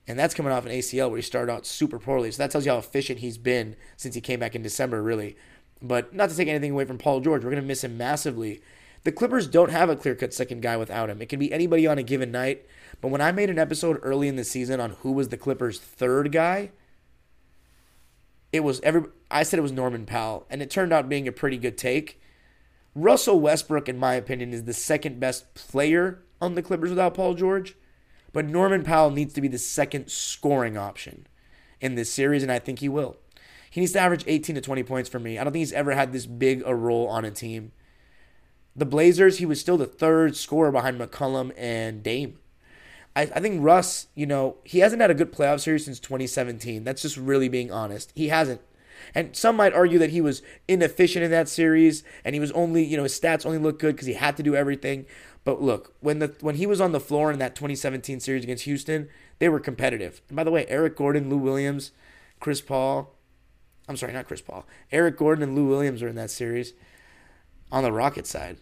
And 0.08 0.18
that's 0.18 0.34
coming 0.34 0.52
off 0.52 0.66
an 0.66 0.72
ACL 0.72 1.10
where 1.10 1.18
he 1.18 1.22
started 1.22 1.52
out 1.52 1.68
super 1.68 2.00
poorly. 2.00 2.32
So 2.32 2.42
that 2.42 2.50
tells 2.50 2.66
you 2.66 2.72
how 2.72 2.80
efficient 2.80 3.20
he's 3.20 3.38
been 3.38 3.76
since 3.96 4.16
he 4.16 4.22
came 4.22 4.40
back 4.40 4.56
in 4.56 4.64
December, 4.64 5.04
really. 5.04 5.38
But 5.82 6.14
not 6.14 6.30
to 6.30 6.36
take 6.36 6.48
anything 6.48 6.72
away 6.72 6.86
from 6.86 6.98
Paul 6.98 7.20
George, 7.20 7.44
we're 7.44 7.52
going 7.52 7.62
to 7.62 7.68
miss 7.68 7.84
him 7.84 7.98
massively. 7.98 8.62
The 9.04 9.12
Clippers 9.12 9.48
don't 9.48 9.72
have 9.72 9.90
a 9.90 9.96
clear 9.96 10.16
cut 10.16 10.34
second 10.34 10.62
guy 10.62 10.76
without 10.76 11.10
him. 11.10 11.22
It 11.22 11.30
can 11.30 11.40
be 11.40 11.54
anybody 11.54 11.88
on 11.88 11.98
a 11.98 12.04
given 12.04 12.32
night. 12.32 12.66
But 13.02 13.10
when 13.10 13.22
I 13.22 13.32
made 13.32 13.50
an 13.50 13.60
episode 13.60 14.00
early 14.02 14.28
in 14.28 14.36
the 14.36 14.44
season 14.44 14.80
on 14.80 14.92
who 15.02 15.12
was 15.12 15.30
the 15.30 15.38
Clippers' 15.38 15.80
third 15.80 16.32
guy, 16.32 16.72
it 18.52 18.62
was 18.62 18.82
every 18.82 19.04
I 19.32 19.44
said 19.44 19.60
it 19.60 19.64
was 19.64 19.72
Norman 19.72 20.06
Powell, 20.06 20.46
and 20.50 20.62
it 20.62 20.70
turned 20.70 20.92
out 20.92 21.08
being 21.08 21.28
a 21.28 21.32
pretty 21.32 21.58
good 21.58 21.78
take. 21.78 22.20
Russell 22.96 23.40
Westbrook, 23.40 23.88
in 23.88 23.98
my 23.98 24.16
opinion, 24.16 24.54
is 24.54 24.64
the 24.64 24.74
second 24.74 25.20
best 25.20 25.54
player 25.54 26.24
on 26.42 26.56
the 26.56 26.64
Clippers 26.64 26.90
without 26.90 27.14
Paul 27.14 27.36
George. 27.36 27.76
But 28.34 28.46
Norman 28.46 28.84
Powell 28.84 29.12
needs 29.12 29.34
to 29.34 29.42
be 29.42 29.48
the 29.48 29.58
second 29.58 30.10
scoring 30.10 30.78
option 30.78 31.28
in 31.80 31.96
this 31.96 32.12
series, 32.12 32.44
and 32.44 32.52
I 32.52 32.60
think 32.60 32.80
he 32.80 32.90
will. 32.90 33.18
He 33.70 33.80
needs 33.80 33.94
to 33.94 34.00
average 34.00 34.24
18 34.28 34.56
to 34.56 34.62
20 34.62 34.84
points 34.84 35.10
for 35.10 35.20
me. 35.20 35.38
I 35.38 35.44
don't 35.44 35.54
think 35.54 35.62
he's 35.62 35.74
ever 35.74 35.92
had 35.92 36.12
this 36.12 36.26
big 36.26 36.64
a 36.66 36.76
role 36.76 37.08
on 37.08 37.24
a 37.26 37.32
team. 37.32 37.72
The 38.80 38.86
Blazers, 38.86 39.40
he 39.40 39.46
was 39.46 39.60
still 39.60 39.78
the 39.78 39.86
third 39.86 40.38
scorer 40.38 40.72
behind 40.72 41.00
McCollum 41.00 41.52
and 41.58 42.02
Dame. 42.02 42.40
I, 43.14 43.24
I 43.24 43.40
think 43.42 43.62
Russ, 43.62 44.08
you 44.16 44.26
know, 44.26 44.56
he 44.64 44.80
hasn't 44.80 45.02
had 45.02 45.12
a 45.12 45.16
good 45.16 45.34
playoff 45.34 45.60
series 45.60 45.84
since 45.84 46.00
2017. 46.00 46.86
That's 46.86 47.02
just 47.02 47.18
really 47.18 47.50
being 47.50 47.74
honest. 47.74 48.14
He 48.16 48.30
hasn't. 48.30 48.62
And 49.14 49.36
some 49.36 49.58
might 49.58 49.74
argue 49.74 50.00
that 50.00 50.12
he 50.12 50.22
was 50.22 50.42
inefficient 50.68 51.26
in 51.26 51.32
that 51.32 51.50
series 51.50 52.06
and 52.24 52.34
he 52.34 52.40
was 52.40 52.54
only, 52.54 52.84
you 52.86 52.96
know, 52.96 53.04
his 53.04 53.20
stats 53.20 53.46
only 53.46 53.58
look 53.58 53.80
good 53.80 53.96
because 53.96 54.08
he 54.08 54.14
had 54.14 54.38
to 54.38 54.44
do 54.44 54.56
everything. 54.56 55.06
But 55.44 55.62
look, 55.62 55.94
when 56.00 56.20
the 56.20 56.36
when 56.40 56.56
he 56.56 56.66
was 56.66 56.80
on 56.80 56.94
the 56.94 57.00
floor 57.02 57.32
in 57.34 57.40
that 57.40 57.56
2017 57.56 58.22
series 58.22 58.44
against 58.44 58.64
Houston, 58.64 59.10
they 59.40 59.50
were 59.50 59.60
competitive. 59.60 60.22
And 60.30 60.38
by 60.38 60.46
the 60.46 60.52
way, 60.52 60.66
Eric 60.70 60.96
Gordon, 60.96 61.30
Lou 61.30 61.38
Williams, 61.38 61.92
Chris 62.40 62.62
Paul, 62.62 63.14
I'm 63.90 63.98
sorry, 63.98 64.14
not 64.14 64.28
Chris 64.28 64.42
Paul. 64.42 64.66
Eric 64.90 65.18
Gordon 65.18 65.44
and 65.44 65.56
Lou 65.56 65.68
Williams 65.68 66.02
are 66.02 66.08
in 66.08 66.16
that 66.16 66.32
series 66.32 66.74
on 67.72 67.84
the 67.84 67.92
Rocket 67.92 68.28
side. 68.28 68.58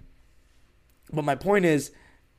But 1.12 1.26
my 1.26 1.36
point 1.36 1.66
is, 1.66 1.92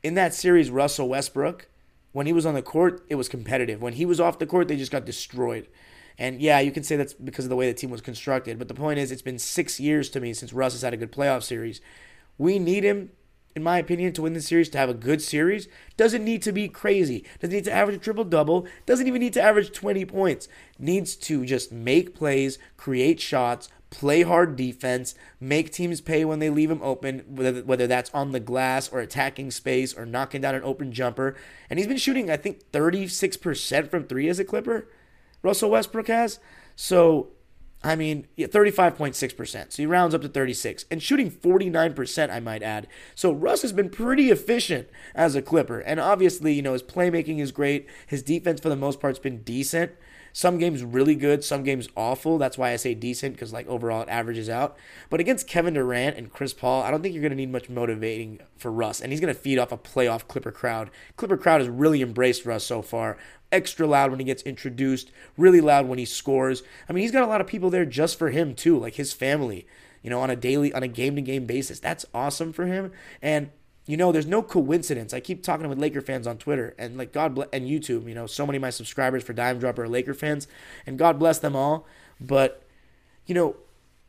in 0.02 0.14
that 0.14 0.34
series, 0.34 0.70
Russell 0.70 1.08
Westbrook, 1.08 1.68
when 2.12 2.26
he 2.26 2.32
was 2.32 2.46
on 2.46 2.54
the 2.54 2.62
court, 2.62 3.04
it 3.08 3.16
was 3.16 3.28
competitive. 3.28 3.82
When 3.82 3.94
he 3.94 4.06
was 4.06 4.20
off 4.20 4.38
the 4.38 4.46
court, 4.46 4.68
they 4.68 4.76
just 4.76 4.92
got 4.92 5.04
destroyed. 5.04 5.68
And 6.18 6.40
yeah, 6.40 6.58
you 6.58 6.72
can 6.72 6.82
say 6.82 6.96
that's 6.96 7.14
because 7.14 7.44
of 7.44 7.48
the 7.48 7.56
way 7.56 7.68
the 7.68 7.78
team 7.78 7.90
was 7.90 8.00
constructed. 8.00 8.58
But 8.58 8.68
the 8.68 8.74
point 8.74 8.98
is, 8.98 9.12
it's 9.12 9.22
been 9.22 9.38
six 9.38 9.78
years 9.78 10.08
to 10.10 10.20
me 10.20 10.34
since 10.34 10.52
Russ 10.52 10.72
has 10.72 10.82
had 10.82 10.94
a 10.94 10.96
good 10.96 11.12
playoff 11.12 11.44
series. 11.44 11.80
We 12.38 12.58
need 12.58 12.82
him, 12.82 13.12
in 13.54 13.62
my 13.62 13.78
opinion, 13.78 14.12
to 14.14 14.22
win 14.22 14.32
the 14.32 14.40
series, 14.40 14.68
to 14.70 14.78
have 14.78 14.88
a 14.88 14.94
good 14.94 15.22
series. 15.22 15.68
Doesn't 15.96 16.24
need 16.24 16.42
to 16.42 16.52
be 16.52 16.68
crazy. 16.68 17.24
Doesn't 17.40 17.54
need 17.54 17.64
to 17.64 17.72
average 17.72 17.96
a 17.96 18.00
triple 18.00 18.24
double. 18.24 18.66
Doesn't 18.84 19.06
even 19.06 19.20
need 19.20 19.32
to 19.34 19.42
average 19.42 19.72
20 19.72 20.04
points. 20.06 20.48
Needs 20.78 21.14
to 21.16 21.44
just 21.44 21.70
make 21.70 22.16
plays, 22.16 22.58
create 22.76 23.20
shots, 23.20 23.68
play 23.90 24.22
hard 24.22 24.56
defense, 24.56 25.14
make 25.40 25.70
teams 25.70 26.00
pay 26.00 26.24
when 26.24 26.38
they 26.38 26.50
leave 26.50 26.68
them 26.68 26.82
open, 26.82 27.20
whether, 27.26 27.62
whether 27.62 27.86
that's 27.86 28.12
on 28.12 28.32
the 28.32 28.40
glass 28.40 28.88
or 28.90 29.00
attacking 29.00 29.50
space 29.50 29.94
or 29.94 30.04
knocking 30.04 30.42
down 30.42 30.54
an 30.54 30.62
open 30.62 30.92
jumper. 30.92 31.36
And 31.70 31.78
he's 31.78 31.88
been 31.88 31.96
shooting, 31.96 32.30
I 32.30 32.36
think, 32.36 32.70
36% 32.72 33.90
from 33.90 34.04
three 34.04 34.28
as 34.28 34.38
a 34.38 34.44
Clipper, 34.44 34.88
Russell 35.42 35.70
Westbrook 35.70 36.08
has. 36.08 36.38
So, 36.76 37.30
I 37.82 37.96
mean, 37.96 38.26
yeah, 38.36 38.48
35.6%. 38.48 39.72
So 39.72 39.82
he 39.82 39.86
rounds 39.86 40.14
up 40.14 40.22
to 40.22 40.28
36 40.28 40.84
and 40.90 41.02
shooting 41.02 41.30
49%, 41.30 42.30
I 42.30 42.40
might 42.40 42.62
add. 42.62 42.88
So 43.14 43.32
Russ 43.32 43.62
has 43.62 43.72
been 43.72 43.88
pretty 43.88 44.30
efficient 44.30 44.88
as 45.14 45.34
a 45.34 45.42
Clipper. 45.42 45.80
And 45.80 45.98
obviously, 45.98 46.52
you 46.52 46.62
know, 46.62 46.72
his 46.74 46.82
playmaking 46.82 47.38
is 47.38 47.52
great. 47.52 47.88
His 48.06 48.22
defense, 48.22 48.60
for 48.60 48.68
the 48.68 48.76
most 48.76 49.00
part, 49.00 49.12
has 49.12 49.18
been 49.18 49.42
decent. 49.42 49.92
Some 50.32 50.58
games 50.58 50.82
really 50.82 51.14
good, 51.14 51.44
some 51.44 51.62
games 51.62 51.88
awful. 51.96 52.38
That's 52.38 52.58
why 52.58 52.72
I 52.72 52.76
say 52.76 52.94
decent 52.94 53.34
because 53.34 53.52
like 53.52 53.66
overall 53.66 54.02
it 54.02 54.08
averages 54.08 54.48
out. 54.48 54.76
But 55.10 55.20
against 55.20 55.48
Kevin 55.48 55.74
Durant 55.74 56.16
and 56.16 56.32
Chris 56.32 56.52
Paul, 56.52 56.82
I 56.82 56.90
don't 56.90 57.02
think 57.02 57.14
you're 57.14 57.22
going 57.22 57.30
to 57.30 57.36
need 57.36 57.52
much 57.52 57.68
motivating 57.68 58.40
for 58.56 58.70
Russ, 58.70 59.00
and 59.00 59.12
he's 59.12 59.20
going 59.20 59.34
to 59.34 59.40
feed 59.40 59.58
off 59.58 59.72
a 59.72 59.78
playoff 59.78 60.28
Clipper 60.28 60.52
crowd. 60.52 60.90
Clipper 61.16 61.36
crowd 61.36 61.60
has 61.60 61.68
really 61.68 62.02
embraced 62.02 62.46
Russ 62.46 62.64
so 62.64 62.82
far. 62.82 63.16
Extra 63.50 63.86
loud 63.86 64.10
when 64.10 64.20
he 64.20 64.26
gets 64.26 64.42
introduced, 64.42 65.10
really 65.36 65.60
loud 65.60 65.88
when 65.88 65.98
he 65.98 66.04
scores. 66.04 66.62
I 66.88 66.92
mean, 66.92 67.02
he's 67.02 67.12
got 67.12 67.22
a 67.22 67.28
lot 67.28 67.40
of 67.40 67.46
people 67.46 67.70
there 67.70 67.86
just 67.86 68.18
for 68.18 68.30
him 68.30 68.54
too, 68.54 68.78
like 68.78 68.94
his 68.94 69.12
family 69.12 69.66
you 70.02 70.10
know, 70.10 70.20
on 70.20 70.30
a 70.30 70.36
daily, 70.36 70.72
on 70.72 70.82
a 70.82 70.88
game 70.88 71.16
to 71.16 71.22
game 71.22 71.46
basis. 71.46 71.80
That's 71.80 72.06
awesome 72.14 72.52
for 72.52 72.66
him. 72.66 72.92
And 73.20 73.50
you 73.88 73.96
know, 73.96 74.12
there's 74.12 74.26
no 74.26 74.42
coincidence. 74.42 75.14
I 75.14 75.20
keep 75.20 75.42
talking 75.42 75.66
with 75.66 75.78
Laker 75.78 76.02
fans 76.02 76.26
on 76.26 76.36
Twitter 76.36 76.74
and 76.78 76.98
like 76.98 77.10
God 77.10 77.34
bless 77.34 77.48
and 77.54 77.66
YouTube. 77.66 78.06
You 78.06 78.14
know, 78.14 78.26
so 78.26 78.44
many 78.44 78.56
of 78.56 78.62
my 78.62 78.68
subscribers 78.68 79.24
for 79.24 79.32
Dime 79.32 79.58
Dropper 79.58 79.84
are 79.84 79.88
Laker 79.88 80.12
fans, 80.12 80.46
and 80.86 80.98
God 80.98 81.18
bless 81.18 81.38
them 81.38 81.56
all. 81.56 81.86
But 82.20 82.62
you 83.24 83.34
know, 83.34 83.56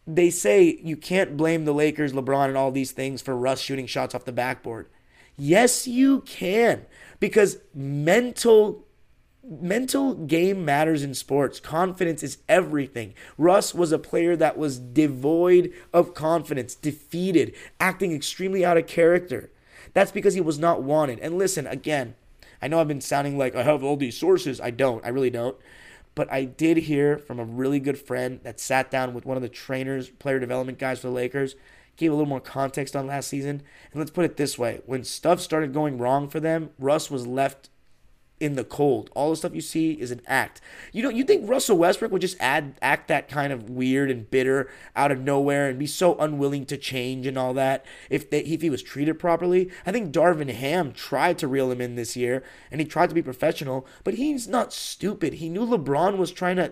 they 0.05 0.31
say 0.31 0.79
you 0.83 0.97
can't 0.97 1.37
blame 1.37 1.63
the 1.63 1.73
Lakers, 1.73 2.11
LeBron, 2.11 2.49
and 2.49 2.57
all 2.57 2.71
these 2.71 2.91
things 2.91 3.21
for 3.21 3.37
Russ 3.37 3.61
shooting 3.61 3.87
shots 3.87 4.13
off 4.13 4.25
the 4.25 4.33
backboard. 4.33 4.87
Yes, 5.37 5.87
you 5.87 6.21
can, 6.21 6.85
because 7.21 7.59
mental 7.73 8.85
mental 9.41 10.13
game 10.13 10.65
matters 10.65 11.03
in 11.03 11.13
sports. 11.13 11.61
Confidence 11.61 12.21
is 12.21 12.39
everything. 12.49 13.13
Russ 13.37 13.73
was 13.73 13.93
a 13.93 13.97
player 13.97 14.35
that 14.35 14.57
was 14.57 14.77
devoid 14.77 15.71
of 15.93 16.13
confidence, 16.13 16.75
defeated, 16.75 17.55
acting 17.79 18.11
extremely 18.11 18.65
out 18.65 18.75
of 18.75 18.85
character. 18.85 19.49
That's 19.93 20.11
because 20.11 20.33
he 20.33 20.41
was 20.41 20.59
not 20.59 20.83
wanted. 20.83 21.19
And 21.19 21.37
listen, 21.37 21.67
again, 21.67 22.15
I 22.61 22.67
know 22.67 22.79
I've 22.79 22.87
been 22.87 23.01
sounding 23.01 23.37
like 23.37 23.55
I 23.55 23.63
have 23.63 23.83
all 23.83 23.97
these 23.97 24.17
sources. 24.17 24.59
I 24.59 24.71
don't. 24.71 25.03
I 25.05 25.09
really 25.09 25.29
don't. 25.29 25.57
But 26.15 26.31
I 26.31 26.43
did 26.43 26.77
hear 26.77 27.17
from 27.17 27.39
a 27.39 27.45
really 27.45 27.79
good 27.79 27.97
friend 27.97 28.39
that 28.43 28.59
sat 28.59 28.91
down 28.91 29.13
with 29.13 29.25
one 29.25 29.37
of 29.37 29.43
the 29.43 29.49
trainers, 29.49 30.09
player 30.09 30.39
development 30.39 30.79
guys 30.79 30.99
for 30.99 31.07
the 31.07 31.13
Lakers, 31.13 31.55
gave 31.95 32.11
a 32.11 32.15
little 32.15 32.27
more 32.27 32.39
context 32.39 32.95
on 32.95 33.07
last 33.07 33.27
season. 33.27 33.61
And 33.91 33.99
let's 33.99 34.11
put 34.11 34.25
it 34.25 34.37
this 34.37 34.57
way 34.57 34.81
when 34.85 35.03
stuff 35.03 35.39
started 35.39 35.73
going 35.73 35.97
wrong 35.97 36.27
for 36.27 36.39
them, 36.39 36.71
Russ 36.79 37.09
was 37.09 37.27
left 37.27 37.69
in 38.39 38.55
the 38.55 38.63
cold. 38.63 39.09
All 39.13 39.29
the 39.29 39.35
stuff 39.35 39.53
you 39.53 39.61
see 39.61 39.93
is 39.93 40.11
an 40.11 40.21
act. 40.25 40.61
You 40.91 41.03
know, 41.03 41.09
you 41.09 41.23
think 41.23 41.49
Russell 41.49 41.77
Westbrook 41.77 42.11
would 42.11 42.21
just 42.21 42.37
add 42.39 42.75
act 42.81 43.07
that 43.09 43.27
kind 43.27 43.51
of 43.51 43.69
weird 43.69 44.09
and 44.09 44.29
bitter 44.29 44.69
out 44.95 45.11
of 45.11 45.19
nowhere 45.19 45.67
and 45.67 45.77
be 45.77 45.87
so 45.87 46.17
unwilling 46.17 46.65
to 46.67 46.77
change 46.77 47.25
and 47.25 47.37
all 47.37 47.53
that 47.53 47.85
if 48.09 48.29
they, 48.29 48.41
if 48.41 48.61
he 48.61 48.69
was 48.69 48.81
treated 48.81 49.19
properly? 49.19 49.69
I 49.85 49.91
think 49.91 50.13
Darvin 50.13 50.51
Ham 50.53 50.93
tried 50.93 51.37
to 51.39 51.47
reel 51.47 51.71
him 51.71 51.81
in 51.81 51.95
this 51.95 52.15
year 52.15 52.43
and 52.71 52.79
he 52.79 52.87
tried 52.87 53.09
to 53.09 53.15
be 53.15 53.21
professional, 53.21 53.85
but 54.03 54.15
he's 54.15 54.47
not 54.47 54.73
stupid. 54.73 55.35
He 55.35 55.49
knew 55.49 55.65
LeBron 55.65 56.17
was 56.17 56.31
trying 56.31 56.55
to 56.57 56.71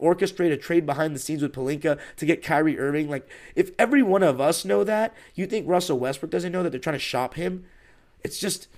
orchestrate 0.00 0.52
a 0.52 0.56
trade 0.56 0.86
behind 0.86 1.14
the 1.14 1.20
scenes 1.20 1.42
with 1.42 1.52
Pelinka 1.52 1.98
to 2.16 2.26
get 2.26 2.42
Kyrie 2.42 2.78
Irving. 2.78 3.08
Like, 3.08 3.28
if 3.54 3.70
every 3.78 4.02
one 4.02 4.22
of 4.22 4.40
us 4.40 4.64
know 4.64 4.84
that, 4.84 5.14
you 5.34 5.46
think 5.46 5.68
Russell 5.68 5.98
Westbrook 5.98 6.30
doesn't 6.30 6.52
know 6.52 6.62
that 6.62 6.70
they're 6.70 6.80
trying 6.80 6.94
to 6.94 6.98
shop 6.98 7.34
him? 7.34 7.64
It's 8.22 8.38
just 8.38 8.68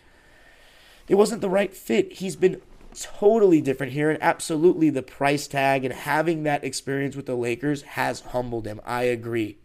it 1.09 1.15
wasn't 1.15 1.41
the 1.41 1.49
right 1.49 1.75
fit. 1.75 2.15
He's 2.15 2.37
been 2.37 2.61
totally 2.95 3.61
different 3.61 3.93
here, 3.93 4.11
and 4.11 4.23
absolutely 4.23 4.91
the 4.91 5.03
price 5.03 5.47
tag 5.47 5.85
and 5.85 5.95
having 5.95 6.43
that 6.43 6.65
experience 6.65 7.15
with 7.15 7.27
the 7.27 7.37
Lakers 7.37 7.83
has 7.83 8.21
humbled 8.21 8.67
him. 8.67 8.81
I 8.85 9.05
agree. 9.05 9.59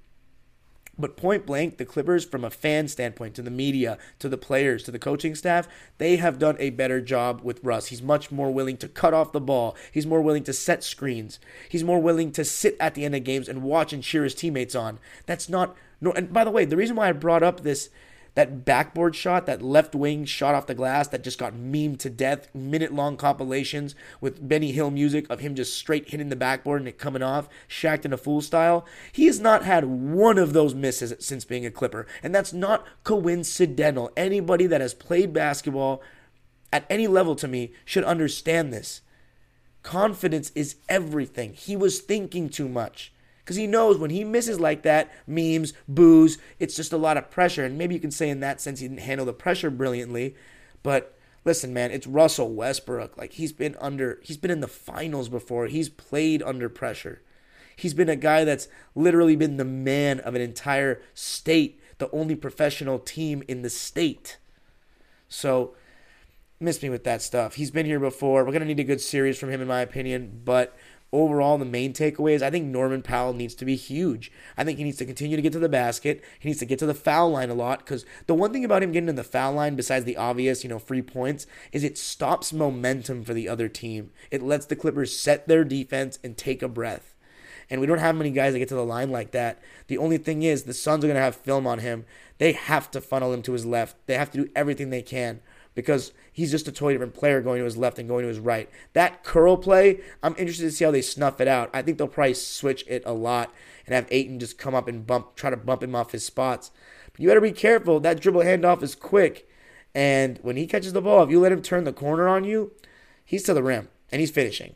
But 1.00 1.18
point 1.18 1.46
blank, 1.46 1.78
the 1.78 1.86
Clippers, 1.86 2.26
from 2.26 2.44
a 2.44 2.52
fan 2.52 2.88
standpoint, 2.88 3.34
to 3.36 3.42
the 3.42 3.50
media, 3.50 3.98
to 4.20 4.30
the 4.30 4.38
players, 4.38 4.84
to 4.84 4.92
the 4.92 5.00
coaching 5.00 5.34
staff, 5.34 5.68
they 5.98 6.18
have 6.18 6.38
done 6.38 6.58
a 6.60 6.70
better 6.70 7.02
job 7.02 7.42
with 7.42 7.64
Russ. 7.64 7.88
He's 7.88 8.04
much 8.04 8.30
more 8.32 8.52
willing 8.52 8.78
to 8.78 8.88
cut 8.88 9.14
off 9.14 9.32
the 9.32 9.42
ball. 9.42 9.76
He's 9.92 10.06
more 10.06 10.22
willing 10.22 10.44
to 10.44 10.54
set 10.54 10.84
screens. 10.84 11.40
He's 11.70 11.84
more 11.84 12.00
willing 12.00 12.32
to 12.34 12.46
sit 12.46 12.76
at 12.80 12.94
the 12.94 13.06
end 13.06 13.16
of 13.16 13.24
games 13.24 13.48
and 13.50 13.64
watch 13.64 13.94
and 13.94 14.04
cheer 14.04 14.24
his 14.24 14.36
teammates 14.36 14.76
on. 14.76 15.00
That's 15.26 15.50
not. 15.50 15.76
No, 16.02 16.12
and 16.12 16.32
by 16.32 16.44
the 16.44 16.52
way, 16.52 16.66
the 16.66 16.78
reason 16.78 16.96
why 16.98 17.10
I 17.10 17.14
brought 17.14 17.42
up 17.42 17.62
this 17.62 17.90
that 18.34 18.64
backboard 18.64 19.16
shot, 19.16 19.46
that 19.46 19.62
left 19.62 19.94
wing 19.94 20.24
shot 20.26 20.56
off 20.56 20.68
the 20.68 20.74
glass 20.74 21.08
that 21.10 21.24
just 21.24 21.38
got 21.38 21.54
memed 21.54 22.00
to 22.00 22.10
death, 22.10 22.54
minute 22.56 22.94
long 22.94 23.18
compilations 23.18 23.94
with 24.22 24.48
Benny 24.48 24.72
Hill 24.72 24.90
music 24.90 25.30
of 25.30 25.42
him 25.42 25.54
just 25.54 25.74
straight 25.74 26.10
hitting 26.10 26.30
the 26.30 26.36
backboard 26.36 26.82
and 26.82 26.88
it 26.88 26.98
coming 26.98 27.22
off, 27.22 27.50
Shaqtin' 27.68 28.14
a 28.14 28.18
Fool 28.18 28.42
style. 28.42 28.86
He 29.12 29.26
has 29.26 29.40
not 29.40 29.66
had 29.66 29.86
one 29.86 30.38
of 30.38 30.54
those 30.54 30.74
misses 30.74 31.14
since 31.20 31.44
being 31.44 31.66
a 31.66 31.72
Clipper. 31.72 32.08
And 32.24 32.34
that's 32.34 32.54
not 32.54 32.86
coincidental. 33.04 34.12
Anybody 34.16 34.66
that 34.68 34.82
has 34.82 34.94
played 34.94 35.34
basketball 35.34 36.02
at 36.72 36.86
any 36.90 37.08
level 37.08 37.36
to 37.36 37.48
me 37.48 37.74
should 37.84 38.06
understand 38.06 38.72
this. 38.72 39.02
Confidence 39.84 40.52
is 40.56 40.76
everything. 40.88 41.54
He 41.54 41.76
was 41.76 42.00
thinking 42.00 42.48
too 42.50 42.70
much. 42.70 43.12
Because 43.44 43.56
he 43.56 43.68
knows 43.68 43.98
when 43.98 44.12
he 44.12 44.24
misses 44.24 44.60
like 44.60 44.84
that, 44.84 45.12
memes, 45.28 45.74
boos, 45.88 46.38
it's 46.60 46.76
just 46.76 46.94
a 46.94 46.98
lot 46.98 47.18
of 47.18 47.32
pressure. 47.32 47.66
And 47.66 47.78
maybe 47.78 47.96
you 47.96 48.00
can 48.00 48.12
say 48.12 48.30
in 48.30 48.40
that 48.42 48.62
sense 48.62 48.80
he 48.80 48.88
didn't 48.88 49.02
handle 49.02 49.26
the 49.26 49.34
pressure 49.34 49.70
brilliantly. 49.70 50.36
But 50.84 51.18
listen, 51.44 51.74
man, 51.74 51.92
it's 51.92 52.08
Russell 52.08 52.54
Westbrook. 52.54 53.18
Like 53.18 53.34
he's 53.34 53.52
been 53.52 53.76
under 53.80 54.20
he's 54.24 54.38
been 54.38 54.52
in 54.52 54.62
the 54.62 54.68
finals 54.68 55.30
before. 55.30 55.68
He's 55.68 55.90
played 55.90 56.44
under 56.44 56.70
pressure. 56.70 57.22
He's 57.76 57.94
been 57.94 58.10
a 58.10 58.16
guy 58.16 58.44
that's 58.44 58.68
literally 58.94 59.36
been 59.36 59.58
the 59.58 59.66
man 59.66 60.20
of 60.20 60.36
an 60.36 60.42
entire 60.42 61.02
state, 61.14 61.80
the 61.98 62.12
only 62.12 62.36
professional 62.36 63.00
team 63.00 63.44
in 63.48 63.64
the 63.64 63.70
state. 63.70 64.38
So 65.28 65.74
miss 66.60 66.84
me 66.84 66.90
with 66.90 67.04
that 67.06 67.24
stuff. 67.24 67.56
He's 67.56 67.72
been 67.72 67.88
here 67.88 68.00
before. 68.00 68.46
We're 68.46 68.52
gonna 68.52 68.66
need 68.66 68.80
a 68.80 68.84
good 68.84 69.02
series 69.02 69.40
from 69.40 69.50
him, 69.50 69.62
in 69.62 69.68
my 69.68 69.82
opinion. 69.82 70.42
But 70.46 70.78
overall, 71.14 71.58
the 71.58 71.66
main 71.66 71.94
takeaway 71.94 72.34
is 72.34 72.42
I 72.42 72.50
think 72.50 72.66
Norman 72.66 73.02
Powell 73.02 73.34
needs 73.34 73.56
to 73.56 73.66
be 73.66 73.76
huge. 73.76 74.32
I 74.58 74.64
think 74.64 74.78
he 74.78 74.84
needs 74.84 74.98
to 74.98 75.06
continue 75.06 75.36
to 75.36 75.42
get 75.42 75.54
to 75.54 75.60
the 75.60 75.70
basket. 75.70 76.24
He 76.40 76.50
needs 76.50 76.60
to 76.60 76.66
get 76.66 76.80
to 76.80 76.86
the 76.86 76.94
foul 76.94 77.32
line 77.32 77.50
a 77.50 77.54
lot 77.54 77.80
because 77.80 78.06
the 78.28 78.34
one 78.34 78.54
thing 78.54 78.66
about 78.66 78.84
him 78.84 78.92
getting 78.92 79.08
to 79.08 79.14
the 79.14 79.24
foul 79.24 79.54
line, 79.54 79.76
besides 79.76 80.06
the 80.06 80.18
obvious, 80.18 80.64
you 80.64 80.70
know, 80.70 80.80
free 80.80 81.02
points, 81.02 81.48
is 81.72 81.84
it 81.84 81.98
stops 81.98 82.54
momentum 82.54 83.24
for 83.24 83.34
the 83.34 83.50
other 83.50 83.68
team. 83.68 84.12
It 84.30 84.42
lets 84.42 84.66
the 84.66 84.76
Clippers 84.76 85.18
set 85.18 85.48
their 85.48 85.64
defense 85.64 86.20
and 86.24 86.38
take 86.38 86.62
a 86.62 86.68
breath. 86.68 87.16
And 87.70 87.80
we 87.80 87.88
don't 87.88 88.00
have 88.00 88.16
many 88.16 88.32
guys 88.32 88.52
that 88.54 88.60
get 88.60 88.68
to 88.70 88.76
the 88.76 88.86
line 88.86 89.12
like 89.12 89.32
that. 89.32 89.60
The 89.88 89.98
only 89.98 90.18
thing 90.18 90.44
is, 90.44 90.64
the 90.64 90.74
Suns 90.74 91.06
are 91.06 91.08
going 91.08 91.16
to 91.16 91.22
have 91.22 91.38
film 91.38 91.66
on 91.66 91.80
him. 91.80 92.06
They 92.38 92.52
have 92.52 92.92
to 92.92 93.00
funnel 93.00 93.32
him 93.32 93.42
to 93.44 93.54
his 93.54 93.66
left. 93.66 93.96
They 94.08 94.16
have 94.16 94.30
to 94.32 94.44
do 94.44 94.52
everything 94.56 94.90
they 94.90 95.02
can 95.02 95.40
because 95.74 96.14
he's 96.32 96.52
just 96.52 96.68
a 96.68 96.72
totally 96.72 96.94
different 96.94 97.14
player 97.14 97.42
going 97.42 97.60
to 97.60 97.66
his 97.66 97.78
left 97.78 98.00
and 98.00 98.08
going 98.08 98.24
to 98.24 98.28
his 98.28 98.40
right. 98.40 98.70
That 98.94 99.24
curl 99.24 99.58
play, 99.58 100.02
I'm 100.22 100.36
interested 100.38 100.64
to 100.64 100.72
see 100.72 100.86
how 100.86 100.92
they 100.92 101.02
snuff 101.02 101.40
it 101.40 101.48
out. 101.48 101.70
I 101.74 101.82
think 101.82 101.98
they'll 101.98 102.08
probably 102.08 102.34
switch 102.34 102.84
it 102.88 103.04
a 103.06 103.14
lot 103.14 103.54
and 103.86 103.96
have 103.96 104.08
Ayton 104.12 104.40
just 104.40 104.58
come 104.58 104.76
up 104.76 104.88
and 104.88 105.06
bump, 105.06 105.36
try 105.36 105.50
to 105.50 105.58
bump 105.58 105.84
him 105.84 105.96
off 105.96 106.12
his 106.12 106.26
spots. 106.26 106.72
But 107.12 107.22
you 107.22 107.28
better 107.28 107.42
be 107.42 107.52
careful. 107.52 108.00
That 108.00 108.20
dribble 108.20 108.42
handoff 108.42 108.84
is 108.84 108.96
quick, 108.96 109.48
and 109.94 110.40
when 110.42 110.56
he 110.56 110.68
catches 110.68 110.94
the 110.94 111.02
ball, 111.02 111.24
if 111.24 111.30
you 111.30 111.40
let 111.40 111.52
him 111.52 111.62
turn 111.62 111.84
the 111.84 111.94
corner 111.94 112.28
on 112.28 112.44
you, 112.44 112.72
he's 113.24 113.44
to 113.44 113.54
the 113.54 113.64
rim 113.64 113.90
and 114.12 114.20
he's 114.20 114.32
finishing. 114.32 114.76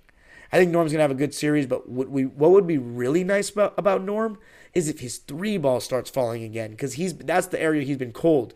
I 0.52 0.58
think 0.58 0.72
Norm's 0.72 0.92
gonna 0.92 1.02
have 1.02 1.12
a 1.12 1.16
good 1.16 1.34
series, 1.34 1.66
but 1.66 1.90
what 1.90 2.10
we 2.10 2.26
what 2.26 2.52
would 2.52 2.68
be 2.68 2.78
really 2.78 3.24
nice 3.24 3.50
about, 3.50 3.74
about 3.78 4.04
Norm 4.04 4.38
is 4.74 4.88
if 4.88 5.00
his 5.00 5.18
three 5.18 5.58
ball 5.58 5.80
starts 5.80 6.10
falling 6.10 6.44
again, 6.44 6.72
because 6.72 6.94
he's 6.94 7.16
that's 7.16 7.48
the 7.48 7.62
area 7.62 7.84
he's 7.84 7.98
been 7.98 8.14
cold 8.14 8.54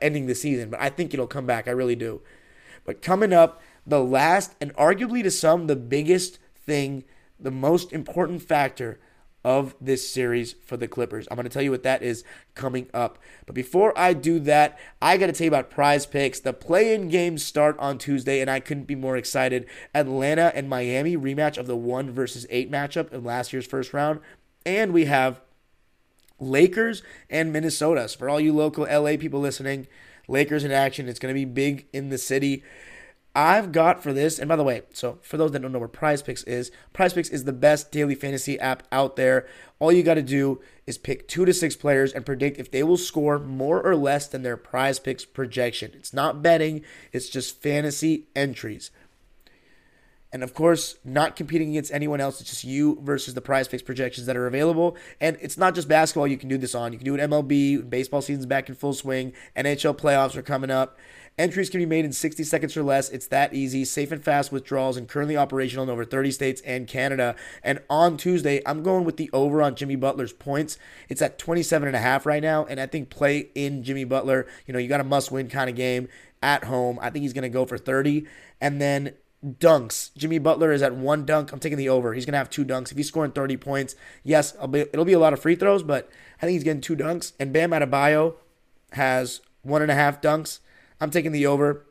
ending 0.00 0.26
the 0.26 0.34
season, 0.34 0.70
but 0.70 0.80
I 0.80 0.88
think 0.88 1.12
it'll 1.12 1.26
come 1.26 1.46
back. 1.46 1.68
I 1.68 1.72
really 1.72 1.96
do. 1.96 2.22
But 2.84 3.02
coming 3.02 3.32
up, 3.32 3.60
the 3.86 4.02
last 4.02 4.54
and 4.60 4.74
arguably 4.74 5.22
to 5.22 5.30
some 5.30 5.66
the 5.66 5.76
biggest 5.76 6.38
thing, 6.56 7.04
the 7.38 7.50
most 7.50 7.92
important 7.92 8.42
factor 8.42 9.00
of 9.42 9.74
this 9.80 10.08
series 10.08 10.52
for 10.52 10.76
the 10.76 10.88
Clippers. 10.88 11.26
I'm 11.30 11.36
going 11.36 11.44
to 11.44 11.50
tell 11.50 11.62
you 11.62 11.70
what 11.70 11.82
that 11.84 12.02
is 12.02 12.24
coming 12.54 12.88
up. 12.92 13.18
But 13.46 13.54
before 13.54 13.98
I 13.98 14.12
do 14.12 14.38
that, 14.40 14.78
I 15.00 15.16
got 15.16 15.26
to 15.26 15.32
tell 15.32 15.46
you 15.46 15.50
about 15.50 15.70
prize 15.70 16.04
picks. 16.04 16.40
The 16.40 16.52
play 16.52 16.94
in 16.94 17.08
games 17.08 17.42
start 17.42 17.78
on 17.78 17.96
Tuesday, 17.96 18.40
and 18.40 18.50
I 18.50 18.60
couldn't 18.60 18.84
be 18.84 18.94
more 18.94 19.16
excited. 19.16 19.66
Atlanta 19.94 20.52
and 20.54 20.68
Miami 20.68 21.16
rematch 21.16 21.56
of 21.56 21.66
the 21.66 21.76
1 21.76 22.10
versus 22.10 22.46
8 22.50 22.70
matchup 22.70 23.12
in 23.12 23.24
last 23.24 23.52
year's 23.52 23.66
first 23.66 23.94
round. 23.94 24.20
And 24.66 24.92
we 24.92 25.06
have 25.06 25.40
Lakers 26.40 27.02
and 27.28 27.52
Minnesota. 27.52 28.08
So 28.08 28.18
for 28.18 28.28
all 28.28 28.40
you 28.40 28.52
local 28.52 28.84
LA 28.84 29.16
people 29.16 29.40
listening, 29.40 29.86
Lakers 30.30 30.64
in 30.64 30.72
action. 30.72 31.08
It's 31.08 31.18
going 31.18 31.34
to 31.34 31.38
be 31.38 31.44
big 31.44 31.86
in 31.92 32.08
the 32.08 32.18
city. 32.18 32.62
I've 33.34 33.70
got 33.70 34.02
for 34.02 34.12
this, 34.12 34.40
and 34.40 34.48
by 34.48 34.56
the 34.56 34.64
way, 34.64 34.82
so 34.92 35.18
for 35.22 35.36
those 35.36 35.52
that 35.52 35.62
don't 35.62 35.70
know 35.70 35.78
where 35.78 35.86
Prize 35.86 36.20
Picks 36.20 36.42
is, 36.44 36.72
Prize 36.92 37.12
Picks 37.12 37.28
is 37.28 37.44
the 37.44 37.52
best 37.52 37.92
daily 37.92 38.16
fantasy 38.16 38.58
app 38.58 38.82
out 38.90 39.14
there. 39.14 39.46
All 39.78 39.92
you 39.92 40.02
got 40.02 40.14
to 40.14 40.22
do 40.22 40.60
is 40.84 40.98
pick 40.98 41.28
two 41.28 41.44
to 41.44 41.54
six 41.54 41.76
players 41.76 42.12
and 42.12 42.26
predict 42.26 42.58
if 42.58 42.72
they 42.72 42.82
will 42.82 42.96
score 42.96 43.38
more 43.38 43.80
or 43.80 43.94
less 43.94 44.26
than 44.26 44.42
their 44.42 44.56
Prize 44.56 44.98
Picks 44.98 45.24
projection. 45.24 45.92
It's 45.94 46.12
not 46.12 46.42
betting, 46.42 46.82
it's 47.12 47.28
just 47.28 47.62
fantasy 47.62 48.26
entries. 48.34 48.90
And 50.32 50.42
of 50.44 50.54
course, 50.54 50.96
not 51.04 51.34
competing 51.34 51.70
against 51.70 51.92
anyone 51.92 52.20
else. 52.20 52.40
It's 52.40 52.50
just 52.50 52.64
you 52.64 53.00
versus 53.02 53.34
the 53.34 53.40
prize 53.40 53.66
picks 53.66 53.82
projections 53.82 54.26
that 54.26 54.36
are 54.36 54.46
available. 54.46 54.96
And 55.20 55.36
it's 55.40 55.58
not 55.58 55.74
just 55.74 55.88
basketball 55.88 56.28
you 56.28 56.38
can 56.38 56.48
do 56.48 56.58
this 56.58 56.74
on. 56.74 56.92
You 56.92 56.98
can 56.98 57.04
do 57.04 57.14
it 57.16 57.20
MLB, 57.20 57.88
baseball 57.88 58.22
season's 58.22 58.46
back 58.46 58.68
in 58.68 58.74
full 58.74 58.92
swing, 58.92 59.32
NHL 59.56 59.98
playoffs 59.98 60.36
are 60.36 60.42
coming 60.42 60.70
up. 60.70 60.98
Entries 61.38 61.70
can 61.70 61.80
be 61.80 61.86
made 61.86 62.04
in 62.04 62.12
60 62.12 62.44
seconds 62.44 62.76
or 62.76 62.82
less. 62.82 63.08
It's 63.08 63.26
that 63.28 63.54
easy, 63.54 63.84
safe 63.86 64.12
and 64.12 64.22
fast 64.22 64.52
withdrawals, 64.52 64.98
and 64.98 65.08
currently 65.08 65.38
operational 65.38 65.84
in 65.84 65.88
over 65.88 66.04
30 66.04 66.32
states 66.32 66.60
and 66.66 66.86
Canada. 66.86 67.34
And 67.62 67.80
on 67.88 68.18
Tuesday, 68.18 68.60
I'm 68.66 68.82
going 68.82 69.04
with 69.04 69.16
the 69.16 69.30
over 69.32 69.62
on 69.62 69.74
Jimmy 69.74 69.96
Butler's 69.96 70.34
points. 70.34 70.76
It's 71.08 71.22
at 71.22 71.38
27 71.38 71.88
and 71.88 71.96
a 71.96 72.00
half 72.00 72.26
right 72.26 72.42
now, 72.42 72.66
and 72.66 72.78
I 72.78 72.86
think 72.86 73.08
play 73.08 73.48
in 73.54 73.82
Jimmy 73.82 74.04
Butler. 74.04 74.46
You 74.66 74.74
know, 74.74 74.78
you 74.78 74.88
got 74.88 75.00
a 75.00 75.04
must-win 75.04 75.48
kind 75.48 75.70
of 75.70 75.76
game 75.76 76.08
at 76.42 76.64
home. 76.64 76.98
I 77.00 77.08
think 77.08 77.22
he's 77.22 77.32
going 77.32 77.42
to 77.42 77.48
go 77.48 77.64
for 77.64 77.78
30, 77.78 78.26
and 78.60 78.80
then 78.80 79.14
dunks. 79.44 80.10
Jimmy 80.16 80.38
Butler 80.38 80.72
is 80.72 80.82
at 80.82 80.94
one 80.94 81.24
dunk. 81.24 81.52
I'm 81.52 81.60
taking 81.60 81.78
the 81.78 81.88
over. 81.88 82.12
He's 82.12 82.26
going 82.26 82.32
to 82.32 82.38
have 82.38 82.50
two 82.50 82.64
dunks. 82.64 82.90
If 82.90 82.96
he's 82.96 83.08
scoring 83.08 83.32
30 83.32 83.56
points, 83.56 83.94
yes, 84.22 84.52
be, 84.70 84.80
it'll 84.80 85.04
be 85.04 85.12
a 85.12 85.18
lot 85.18 85.32
of 85.32 85.40
free 85.40 85.56
throws, 85.56 85.82
but 85.82 86.10
I 86.38 86.46
think 86.46 86.54
he's 86.54 86.64
getting 86.64 86.82
two 86.82 86.96
dunks. 86.96 87.32
And 87.40 87.52
Bam 87.52 87.70
Adebayo 87.70 88.34
has 88.92 89.40
one 89.62 89.82
and 89.82 89.90
a 89.90 89.94
half 89.94 90.20
dunks. 90.20 90.60
I'm 91.00 91.10
taking 91.10 91.32
the 91.32 91.46
over. 91.46 91.86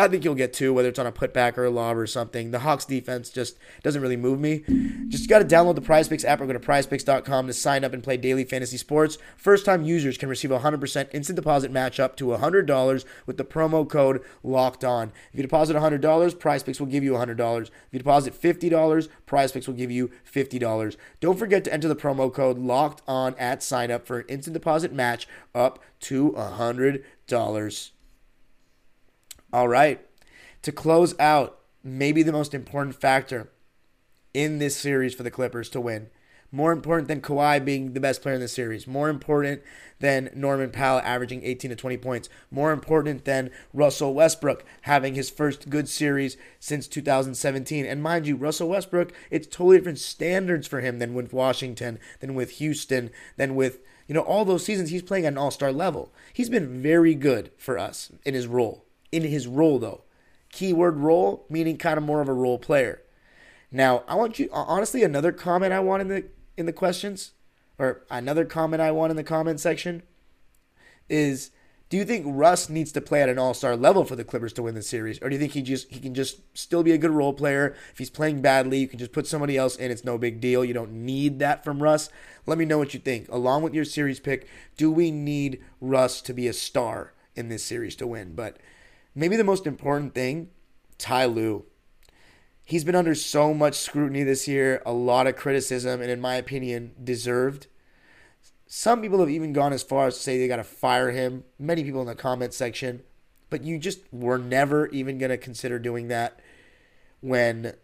I 0.00 0.08
think 0.08 0.24
you'll 0.24 0.34
get 0.34 0.54
two, 0.54 0.72
whether 0.72 0.88
it's 0.88 0.98
on 0.98 1.06
a 1.06 1.12
putback 1.12 1.58
or 1.58 1.64
a 1.64 1.70
lob 1.70 1.98
or 1.98 2.06
something. 2.06 2.52
The 2.52 2.60
Hawks 2.60 2.86
defense 2.86 3.28
just 3.28 3.58
doesn't 3.82 4.00
really 4.00 4.16
move 4.16 4.40
me. 4.40 4.64
Just 5.08 5.28
got 5.28 5.40
to 5.40 5.44
download 5.44 5.74
the 5.74 5.82
PrizePicks 5.82 6.24
app 6.24 6.40
or 6.40 6.46
go 6.46 6.54
to 6.54 6.58
PrizePicks.com 6.58 7.46
to 7.46 7.52
sign 7.52 7.84
up 7.84 7.92
and 7.92 8.02
play 8.02 8.16
daily 8.16 8.44
fantasy 8.44 8.78
sports. 8.78 9.18
First 9.36 9.66
time 9.66 9.84
users 9.84 10.16
can 10.16 10.30
receive 10.30 10.50
a 10.50 10.60
100% 10.60 11.08
instant 11.12 11.36
deposit 11.36 11.70
match 11.70 12.00
up 12.00 12.16
to 12.16 12.26
$100 12.26 13.04
with 13.26 13.36
the 13.36 13.44
promo 13.44 13.86
code 13.86 14.22
LOCKED 14.42 14.84
ON. 14.84 15.12
If 15.32 15.36
you 15.36 15.42
deposit 15.42 15.76
$100, 15.76 16.00
PrizePicks 16.00 16.80
will 16.80 16.86
give 16.86 17.04
you 17.04 17.12
$100. 17.12 17.62
If 17.62 17.70
you 17.92 17.98
deposit 17.98 18.40
$50, 18.40 19.08
PrizePicks 19.26 19.66
will 19.66 19.74
give 19.74 19.90
you 19.90 20.10
$50. 20.32 20.96
Don't 21.20 21.38
forget 21.38 21.62
to 21.64 21.72
enter 21.72 21.88
the 21.88 21.96
promo 21.96 22.32
code 22.32 22.58
LOCKED 22.58 23.02
ON 23.06 23.34
at 23.38 23.62
sign 23.62 23.90
up 23.90 24.06
for 24.06 24.20
an 24.20 24.26
instant 24.28 24.54
deposit 24.54 24.94
match 24.94 25.28
up 25.54 25.78
to 26.00 26.32
$100. 26.32 27.90
All 29.52 29.68
right. 29.68 30.00
To 30.62 30.72
close 30.72 31.18
out, 31.18 31.58
maybe 31.82 32.22
the 32.22 32.32
most 32.32 32.54
important 32.54 32.94
factor 32.94 33.50
in 34.32 34.58
this 34.58 34.76
series 34.76 35.14
for 35.14 35.22
the 35.22 35.30
Clippers 35.30 35.68
to 35.70 35.80
win. 35.80 36.08
More 36.52 36.72
important 36.72 37.08
than 37.08 37.20
Kawhi 37.20 37.64
being 37.64 37.92
the 37.92 38.00
best 38.00 38.22
player 38.22 38.34
in 38.34 38.40
the 38.40 38.48
series. 38.48 38.86
More 38.86 39.08
important 39.08 39.62
than 40.00 40.30
Norman 40.34 40.70
Powell 40.70 41.00
averaging 41.04 41.44
18 41.44 41.70
to 41.70 41.76
20 41.76 41.96
points. 41.98 42.28
More 42.50 42.72
important 42.72 43.24
than 43.24 43.50
Russell 43.72 44.14
Westbrook 44.14 44.64
having 44.82 45.14
his 45.14 45.30
first 45.30 45.70
good 45.70 45.88
series 45.88 46.36
since 46.58 46.88
2017. 46.88 47.86
And 47.86 48.02
mind 48.02 48.26
you, 48.26 48.36
Russell 48.36 48.68
Westbrook, 48.68 49.12
it's 49.30 49.46
totally 49.46 49.78
different 49.78 50.00
standards 50.00 50.66
for 50.66 50.80
him 50.80 50.98
than 50.98 51.14
with 51.14 51.32
Washington, 51.32 52.00
than 52.18 52.34
with 52.34 52.52
Houston, 52.52 53.10
than 53.36 53.54
with, 53.54 53.78
you 54.08 54.14
know, 54.14 54.22
all 54.22 54.44
those 54.44 54.64
seasons 54.64 54.90
he's 54.90 55.02
playing 55.02 55.26
at 55.26 55.32
an 55.32 55.38
all 55.38 55.52
star 55.52 55.72
level. 55.72 56.12
He's 56.32 56.50
been 56.50 56.82
very 56.82 57.14
good 57.14 57.52
for 57.56 57.78
us 57.78 58.10
in 58.24 58.34
his 58.34 58.48
role 58.48 58.84
in 59.12 59.22
his 59.22 59.46
role, 59.46 59.78
though. 59.78 60.02
Keyword 60.52 60.96
role, 60.96 61.46
meaning 61.48 61.76
kind 61.76 61.96
of 61.96 62.04
more 62.04 62.20
of 62.20 62.28
a 62.28 62.32
role 62.32 62.58
player. 62.58 63.02
Now, 63.70 64.02
I 64.08 64.16
want 64.16 64.38
you 64.38 64.48
honestly 64.52 65.04
another 65.04 65.30
comment 65.30 65.72
I 65.72 65.80
want 65.80 66.02
in 66.02 66.08
the 66.08 66.24
in 66.56 66.66
the 66.66 66.72
questions, 66.72 67.32
or 67.78 68.02
another 68.10 68.44
comment 68.44 68.82
I 68.82 68.90
want 68.90 69.10
in 69.10 69.16
the 69.16 69.22
comment 69.22 69.60
section, 69.60 70.02
is 71.08 71.52
Do 71.90 71.96
you 71.96 72.04
think 72.04 72.24
Russ 72.28 72.68
needs 72.68 72.92
to 72.92 73.00
play 73.00 73.20
at 73.20 73.28
an 73.28 73.38
all-star 73.38 73.76
level 73.76 74.04
for 74.04 74.14
the 74.14 74.22
Clippers 74.22 74.52
to 74.54 74.62
win 74.62 74.76
the 74.76 74.82
series, 74.82 75.20
or 75.20 75.28
do 75.28 75.34
you 75.34 75.40
think 75.40 75.52
he 75.52 75.62
just 75.62 75.90
he 75.90 75.98
can 75.98 76.14
just 76.14 76.40
still 76.56 76.84
be 76.84 76.92
a 76.92 76.98
good 76.98 77.10
role 77.10 77.32
player? 77.32 77.74
If 77.90 77.98
he's 77.98 78.10
playing 78.10 78.42
badly, 78.42 78.78
you 78.78 78.86
can 78.86 79.00
just 79.00 79.10
put 79.10 79.26
somebody 79.26 79.56
else 79.56 79.74
in. 79.74 79.90
It's 79.90 80.04
no 80.04 80.16
big 80.16 80.40
deal. 80.40 80.64
You 80.64 80.72
don't 80.72 80.92
need 80.92 81.40
that 81.40 81.64
from 81.64 81.82
Russ. 81.82 82.08
Let 82.46 82.58
me 82.58 82.64
know 82.64 82.78
what 82.78 82.94
you 82.94 83.00
think. 83.00 83.28
Along 83.28 83.62
with 83.62 83.74
your 83.74 83.84
series 83.84 84.20
pick, 84.20 84.46
do 84.76 84.88
we 84.88 85.10
need 85.10 85.60
Russ 85.80 86.22
to 86.22 86.32
be 86.32 86.46
a 86.46 86.52
star 86.52 87.12
in 87.34 87.48
this 87.48 87.64
series 87.64 87.96
to 87.96 88.06
win? 88.06 88.34
But 88.36 88.58
maybe 89.14 89.36
the 89.36 89.44
most 89.44 89.66
important 89.66 90.14
thing, 90.14 90.50
Ty 90.98 91.26
Lue. 91.26 91.64
He's 92.64 92.84
been 92.84 92.94
under 92.94 93.14
so 93.14 93.52
much 93.52 93.74
scrutiny 93.74 94.22
this 94.22 94.46
year, 94.46 94.82
a 94.86 94.92
lot 94.92 95.26
of 95.26 95.36
criticism, 95.36 96.00
and 96.00 96.10
in 96.10 96.20
my 96.20 96.36
opinion, 96.36 96.92
deserved. 97.02 97.66
Some 98.66 99.02
people 99.02 99.18
have 99.18 99.30
even 99.30 99.52
gone 99.52 99.72
as 99.72 99.82
far 99.82 100.06
as 100.06 100.16
to 100.16 100.22
say 100.22 100.38
they 100.38 100.46
got 100.46 100.56
to 100.56 100.64
fire 100.64 101.10
him. 101.10 101.42
Many 101.58 101.82
people 101.82 102.00
in 102.00 102.06
the 102.06 102.14
comment 102.14 102.54
section. 102.54 103.02
But 103.48 103.64
you 103.64 103.78
just 103.78 104.00
were 104.12 104.38
never 104.38 104.86
even 104.88 105.18
going 105.18 105.30
to 105.30 105.36
consider 105.36 105.80
doing 105.80 106.06
that 106.08 106.38
when 107.20 107.74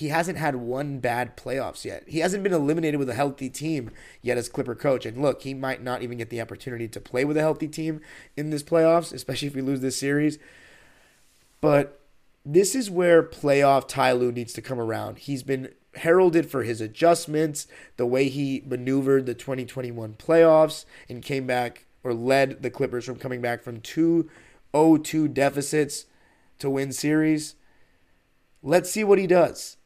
he 0.00 0.08
hasn't 0.08 0.38
had 0.38 0.56
one 0.56 0.98
bad 0.98 1.36
playoffs 1.36 1.84
yet. 1.84 2.04
He 2.06 2.20
hasn't 2.20 2.42
been 2.42 2.54
eliminated 2.54 2.98
with 2.98 3.10
a 3.10 3.14
healthy 3.14 3.50
team 3.50 3.90
yet 4.22 4.38
as 4.38 4.48
Clipper 4.48 4.74
coach. 4.74 5.04
And 5.04 5.20
look, 5.20 5.42
he 5.42 5.52
might 5.52 5.82
not 5.82 6.00
even 6.00 6.16
get 6.16 6.30
the 6.30 6.40
opportunity 6.40 6.88
to 6.88 7.00
play 7.02 7.22
with 7.22 7.36
a 7.36 7.42
healthy 7.42 7.68
team 7.68 8.00
in 8.34 8.48
this 8.48 8.62
playoffs, 8.62 9.12
especially 9.12 9.48
if 9.48 9.54
we 9.54 9.60
lose 9.60 9.82
this 9.82 10.00
series. 10.00 10.38
But 11.60 12.00
this 12.46 12.74
is 12.74 12.90
where 12.90 13.22
playoff 13.22 13.88
Ty 13.88 14.12
Lue 14.12 14.32
needs 14.32 14.54
to 14.54 14.62
come 14.62 14.80
around. 14.80 15.18
He's 15.18 15.42
been 15.42 15.68
heralded 15.96 16.50
for 16.50 16.62
his 16.62 16.80
adjustments, 16.80 17.66
the 17.98 18.06
way 18.06 18.30
he 18.30 18.62
maneuvered 18.64 19.26
the 19.26 19.34
2021 19.34 20.14
playoffs 20.14 20.86
and 21.10 21.22
came 21.22 21.46
back 21.46 21.84
or 22.02 22.14
led 22.14 22.62
the 22.62 22.70
Clippers 22.70 23.04
from 23.04 23.16
coming 23.16 23.42
back 23.42 23.62
from 23.62 23.82
two 23.82 24.30
0-2 24.72 25.34
deficits 25.34 26.06
to 26.58 26.70
win 26.70 26.90
series. 26.90 27.56
Let's 28.62 28.90
see 28.90 29.04
what 29.04 29.18
he 29.18 29.26
does. 29.26 29.76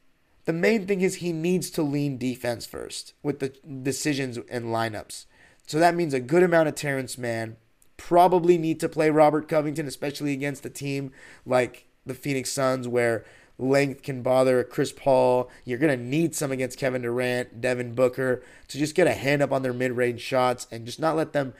The 0.44 0.52
main 0.52 0.86
thing 0.86 1.00
is 1.00 1.16
he 1.16 1.32
needs 1.32 1.70
to 1.70 1.82
lean 1.82 2.18
defense 2.18 2.66
first 2.66 3.14
with 3.22 3.38
the 3.38 3.48
decisions 3.82 4.38
and 4.50 4.66
lineups. 4.66 5.24
So 5.66 5.78
that 5.78 5.94
means 5.94 6.12
a 6.12 6.20
good 6.20 6.42
amount 6.42 6.68
of 6.68 6.74
Terance 6.74 7.16
Mann. 7.16 7.56
Probably 7.96 8.58
need 8.58 8.80
to 8.80 8.88
play 8.88 9.08
Robert 9.08 9.48
Covington, 9.48 9.86
especially 9.86 10.32
against 10.32 10.66
a 10.66 10.70
team 10.70 11.12
like 11.46 11.86
the 12.04 12.14
Phoenix 12.14 12.50
Suns, 12.50 12.86
where 12.86 13.24
length 13.58 14.02
can 14.02 14.20
bother 14.22 14.62
Chris 14.64 14.92
Paul. 14.92 15.50
You're 15.64 15.78
going 15.78 15.96
to 15.96 16.04
need 16.04 16.34
some 16.34 16.52
against 16.52 16.78
Kevin 16.78 17.02
Durant, 17.02 17.60
Devin 17.60 17.94
Booker 17.94 18.42
to 18.68 18.78
just 18.78 18.94
get 18.94 19.06
a 19.06 19.14
hand 19.14 19.40
up 19.40 19.52
on 19.52 19.62
their 19.62 19.72
mid 19.72 19.92
range 19.92 20.20
shots 20.20 20.66
and 20.70 20.84
just 20.84 21.00
not 21.00 21.16
let 21.16 21.32
them. 21.32 21.54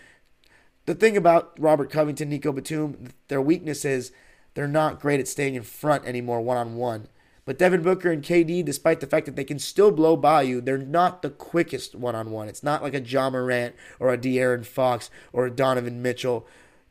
The 0.86 0.94
thing 0.94 1.16
about 1.16 1.58
Robert 1.58 1.90
Covington, 1.90 2.28
Nico 2.28 2.52
Batum, 2.52 3.08
their 3.28 3.40
weakness 3.40 3.86
is 3.86 4.12
they're 4.52 4.68
not 4.68 5.00
great 5.00 5.20
at 5.20 5.28
staying 5.28 5.54
in 5.54 5.62
front 5.62 6.04
anymore 6.04 6.42
one 6.42 6.58
on 6.58 6.76
one. 6.76 7.08
But 7.44 7.58
Devin 7.58 7.82
Booker 7.82 8.10
and 8.10 8.22
KD, 8.22 8.64
despite 8.64 9.00
the 9.00 9.06
fact 9.06 9.26
that 9.26 9.36
they 9.36 9.44
can 9.44 9.58
still 9.58 9.90
blow 9.90 10.16
by 10.16 10.42
you, 10.42 10.60
they're 10.60 10.78
not 10.78 11.20
the 11.20 11.30
quickest 11.30 11.94
one 11.94 12.14
on 12.14 12.30
one. 12.30 12.48
It's 12.48 12.62
not 12.62 12.82
like 12.82 12.94
a 12.94 13.00
Ja 13.00 13.28
Morant 13.28 13.74
or 14.00 14.12
a 14.12 14.18
De'Aaron 14.18 14.64
Fox 14.64 15.10
or 15.32 15.46
a 15.46 15.50
Donovan 15.50 16.00
Mitchell, 16.00 16.46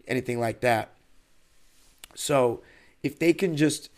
anything 0.08 0.40
like 0.40 0.62
that. 0.62 0.92
So 2.14 2.62
if 3.02 3.18
they 3.18 3.34
can 3.34 3.58
just 3.58 3.90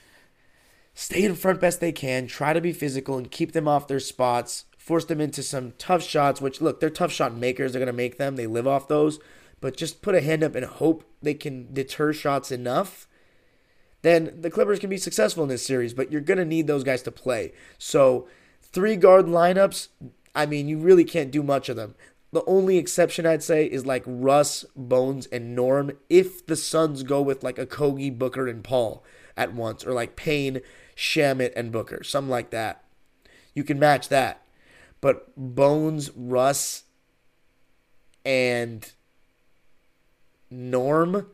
stay 0.94 1.24
in 1.24 1.36
front 1.36 1.60
best 1.60 1.82
they 1.82 1.92
can, 1.92 2.28
try 2.28 2.54
to 2.54 2.62
be 2.62 2.72
physical 2.72 3.18
and 3.18 3.30
keep 3.30 3.52
them 3.52 3.68
off 3.68 3.90
their 3.90 4.00
spots, 4.00 4.64
force 4.78 5.04
them 5.06 5.20
into 5.20 5.44
some 5.44 5.74
tough 5.78 6.04
shots, 6.04 6.40
which 6.40 6.62
look, 6.62 6.80
they're 6.80 6.90
tough 6.90 7.12
shot 7.12 7.36
makers. 7.36 7.74
They're 7.74 7.80
going 7.82 7.88
to 7.88 7.94
make 7.94 8.18
them. 8.18 8.38
They 8.38 8.48
live 8.48 8.68
off 8.68 8.88
those. 8.88 9.20
But 9.60 9.76
just 9.76 10.02
put 10.02 10.16
a 10.16 10.22
hand 10.22 10.44
up 10.44 10.56
and 10.56 10.66
hope 10.66 11.04
they 11.22 11.34
can 11.34 11.74
deter 11.74 12.14
shots 12.14 12.52
enough 12.52 13.08
then 14.06 14.38
the 14.40 14.52
Clippers 14.52 14.80
can 14.80 14.90
be 14.90 14.98
successful 14.98 15.42
in 15.44 15.50
this 15.50 15.66
series, 15.66 15.94
but 15.94 16.12
you're 16.12 16.22
going 16.22 16.38
to 16.38 16.46
need 16.46 16.68
those 16.68 16.84
guys 16.84 17.02
to 17.04 17.12
play. 17.12 17.54
So, 17.80 18.28
three 18.62 18.96
guard 18.96 19.26
lineups, 19.26 19.88
I 20.36 20.46
mean, 20.46 20.68
you 20.68 20.78
really 20.78 21.06
can't 21.06 21.32
do 21.32 21.42
much 21.42 21.70
of 21.70 21.76
them. 21.76 21.96
The 22.32 22.44
only 22.46 22.78
exception 22.78 23.26
I'd 23.26 23.42
say 23.42 23.66
is 23.66 23.86
like 23.86 24.04
Russ, 24.06 24.66
Bones, 24.76 25.26
and 25.28 25.56
Norm 25.56 25.94
if 26.10 26.46
the 26.46 26.56
Suns 26.56 27.02
go 27.02 27.22
with 27.22 27.44
like 27.44 27.56
Okogie, 27.56 28.16
Booker, 28.16 28.48
and 28.48 28.64
Paul 28.64 29.04
at 29.38 29.54
once, 29.54 29.86
or 29.86 29.94
like 29.94 30.16
Payne, 30.16 30.62
Shamet, 30.96 31.54
and 31.56 31.72
Booker, 31.72 32.04
something 32.04 32.30
like 32.30 32.50
that. 32.52 32.84
You 33.54 33.64
can 33.64 33.80
match 33.80 34.10
that. 34.10 34.42
But 35.02 35.32
Bones, 35.36 36.12
Russ, 36.12 36.84
and 38.26 38.92
Norm, 40.52 41.28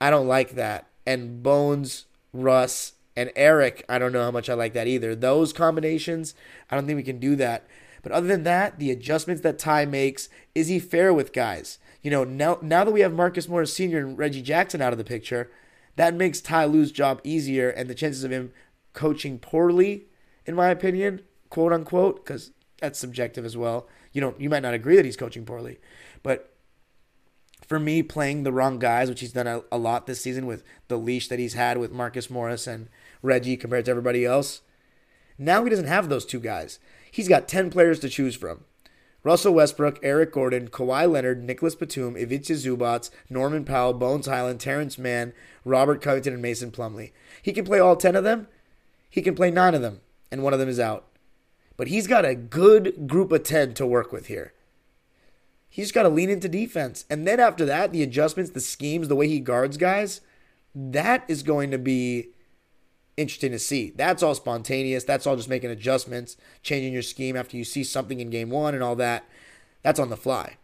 I 0.00 0.10
don't 0.10 0.28
like 0.28 0.50
that 0.50 0.87
and 1.08 1.42
Bones, 1.42 2.04
Russ, 2.34 2.92
and 3.16 3.32
Eric. 3.34 3.82
I 3.88 3.98
don't 3.98 4.12
know 4.12 4.24
how 4.24 4.30
much 4.30 4.50
I 4.50 4.54
like 4.54 4.74
that 4.74 4.86
either. 4.86 5.14
Those 5.14 5.54
combinations, 5.54 6.34
I 6.70 6.76
don't 6.76 6.86
think 6.86 6.98
we 6.98 7.02
can 7.02 7.18
do 7.18 7.34
that. 7.36 7.66
But 8.02 8.12
other 8.12 8.26
than 8.26 8.42
that, 8.42 8.78
the 8.78 8.90
adjustments 8.90 9.40
that 9.40 9.58
Ty 9.58 9.86
makes, 9.86 10.28
is 10.54 10.68
he 10.68 10.78
fair 10.78 11.14
with 11.14 11.32
guys? 11.32 11.78
You 12.02 12.10
know, 12.10 12.24
now 12.24 12.58
now 12.60 12.84
that 12.84 12.92
we 12.92 13.00
have 13.00 13.14
Marcus 13.14 13.48
Morris 13.48 13.72
Sr. 13.72 13.98
and 13.98 14.18
Reggie 14.18 14.42
Jackson 14.42 14.82
out 14.82 14.92
of 14.92 14.98
the 14.98 15.04
picture, 15.04 15.50
that 15.96 16.14
makes 16.14 16.42
Ty 16.42 16.66
Lue's 16.66 16.92
job 16.92 17.22
easier 17.24 17.70
and 17.70 17.88
the 17.88 17.94
chances 17.94 18.22
of 18.22 18.30
him 18.30 18.52
coaching 18.92 19.38
poorly, 19.38 20.08
in 20.44 20.54
my 20.54 20.68
opinion, 20.68 21.22
quote 21.48 21.72
unquote, 21.72 22.22
because 22.24 22.50
that's 22.80 22.98
subjective 22.98 23.46
as 23.46 23.56
well. 23.56 23.88
You 24.12 24.20
don't 24.20 24.38
you 24.38 24.50
might 24.50 24.62
not 24.62 24.74
agree 24.74 24.96
that 24.96 25.06
he's 25.06 25.16
coaching 25.16 25.46
poorly, 25.46 25.78
but 26.22 26.52
for 27.68 27.78
me, 27.78 28.02
playing 28.02 28.42
the 28.42 28.52
wrong 28.52 28.78
guys, 28.78 29.10
which 29.10 29.20
he's 29.20 29.34
done 29.34 29.46
a, 29.46 29.62
a 29.70 29.76
lot 29.76 30.06
this 30.06 30.22
season 30.22 30.46
with 30.46 30.64
the 30.88 30.96
leash 30.96 31.28
that 31.28 31.38
he's 31.38 31.52
had 31.52 31.76
with 31.76 31.92
Marcus 31.92 32.30
Morris 32.30 32.66
and 32.66 32.88
Reggie 33.22 33.58
compared 33.58 33.84
to 33.84 33.90
everybody 33.90 34.24
else. 34.24 34.62
Now 35.36 35.62
he 35.62 35.70
doesn't 35.70 35.86
have 35.86 36.08
those 36.08 36.24
two 36.24 36.40
guys. 36.40 36.78
He's 37.10 37.28
got 37.28 37.46
10 37.46 37.70
players 37.70 38.00
to 38.00 38.08
choose 38.08 38.34
from. 38.34 38.64
Russell 39.22 39.52
Westbrook, 39.52 39.98
Eric 40.02 40.32
Gordon, 40.32 40.68
Kawhi 40.68 41.10
Leonard, 41.10 41.44
Nicholas 41.44 41.74
Batum, 41.74 42.16
Ivica 42.16 42.54
Zubac, 42.54 43.10
Norman 43.28 43.64
Powell, 43.64 43.92
Bones 43.92 44.26
Hyland, 44.26 44.60
Terance 44.60 44.96
Mann, 44.96 45.34
Robert 45.64 46.00
Covington, 46.00 46.32
and 46.32 46.42
Mason 46.42 46.70
Plumlee. 46.70 47.12
He 47.42 47.52
can 47.52 47.66
play 47.66 47.80
all 47.80 47.96
10 47.96 48.16
of 48.16 48.24
them. 48.24 48.48
He 49.10 49.20
can 49.20 49.34
play 49.34 49.50
nine 49.50 49.74
of 49.74 49.82
them, 49.82 50.00
and 50.30 50.42
one 50.42 50.54
of 50.54 50.58
them 50.58 50.68
is 50.68 50.80
out. 50.80 51.06
But 51.76 51.88
he's 51.88 52.06
got 52.06 52.24
a 52.24 52.34
good 52.34 53.06
group 53.06 53.30
of 53.30 53.42
10 53.42 53.74
to 53.74 53.86
work 53.86 54.12
with 54.12 54.28
here. 54.28 54.54
He's 55.68 55.92
got 55.92 56.04
to 56.04 56.08
lean 56.08 56.30
into 56.30 56.48
defense. 56.48 57.04
And 57.10 57.26
then 57.26 57.40
after 57.40 57.64
that, 57.66 57.92
the 57.92 58.02
adjustments, 58.02 58.52
the 58.52 58.60
schemes, 58.60 59.08
the 59.08 59.16
way 59.16 59.28
he 59.28 59.40
guards 59.40 59.76
guys, 59.76 60.20
that 60.74 61.24
is 61.28 61.42
going 61.42 61.70
to 61.70 61.78
be 61.78 62.28
interesting 63.16 63.52
to 63.52 63.58
see. 63.58 63.92
That's 63.94 64.22
all 64.22 64.34
spontaneous. 64.34 65.04
That's 65.04 65.26
all 65.26 65.36
just 65.36 65.48
making 65.48 65.70
adjustments, 65.70 66.36
changing 66.62 66.92
your 66.92 67.02
scheme 67.02 67.36
after 67.36 67.56
you 67.56 67.64
see 67.64 67.84
something 67.84 68.20
in 68.20 68.30
game 68.30 68.50
one 68.50 68.74
and 68.74 68.82
all 68.82 68.96
that. 68.96 69.24
That's 69.82 70.00
on 70.00 70.08
the 70.08 70.16
fly. 70.16 70.56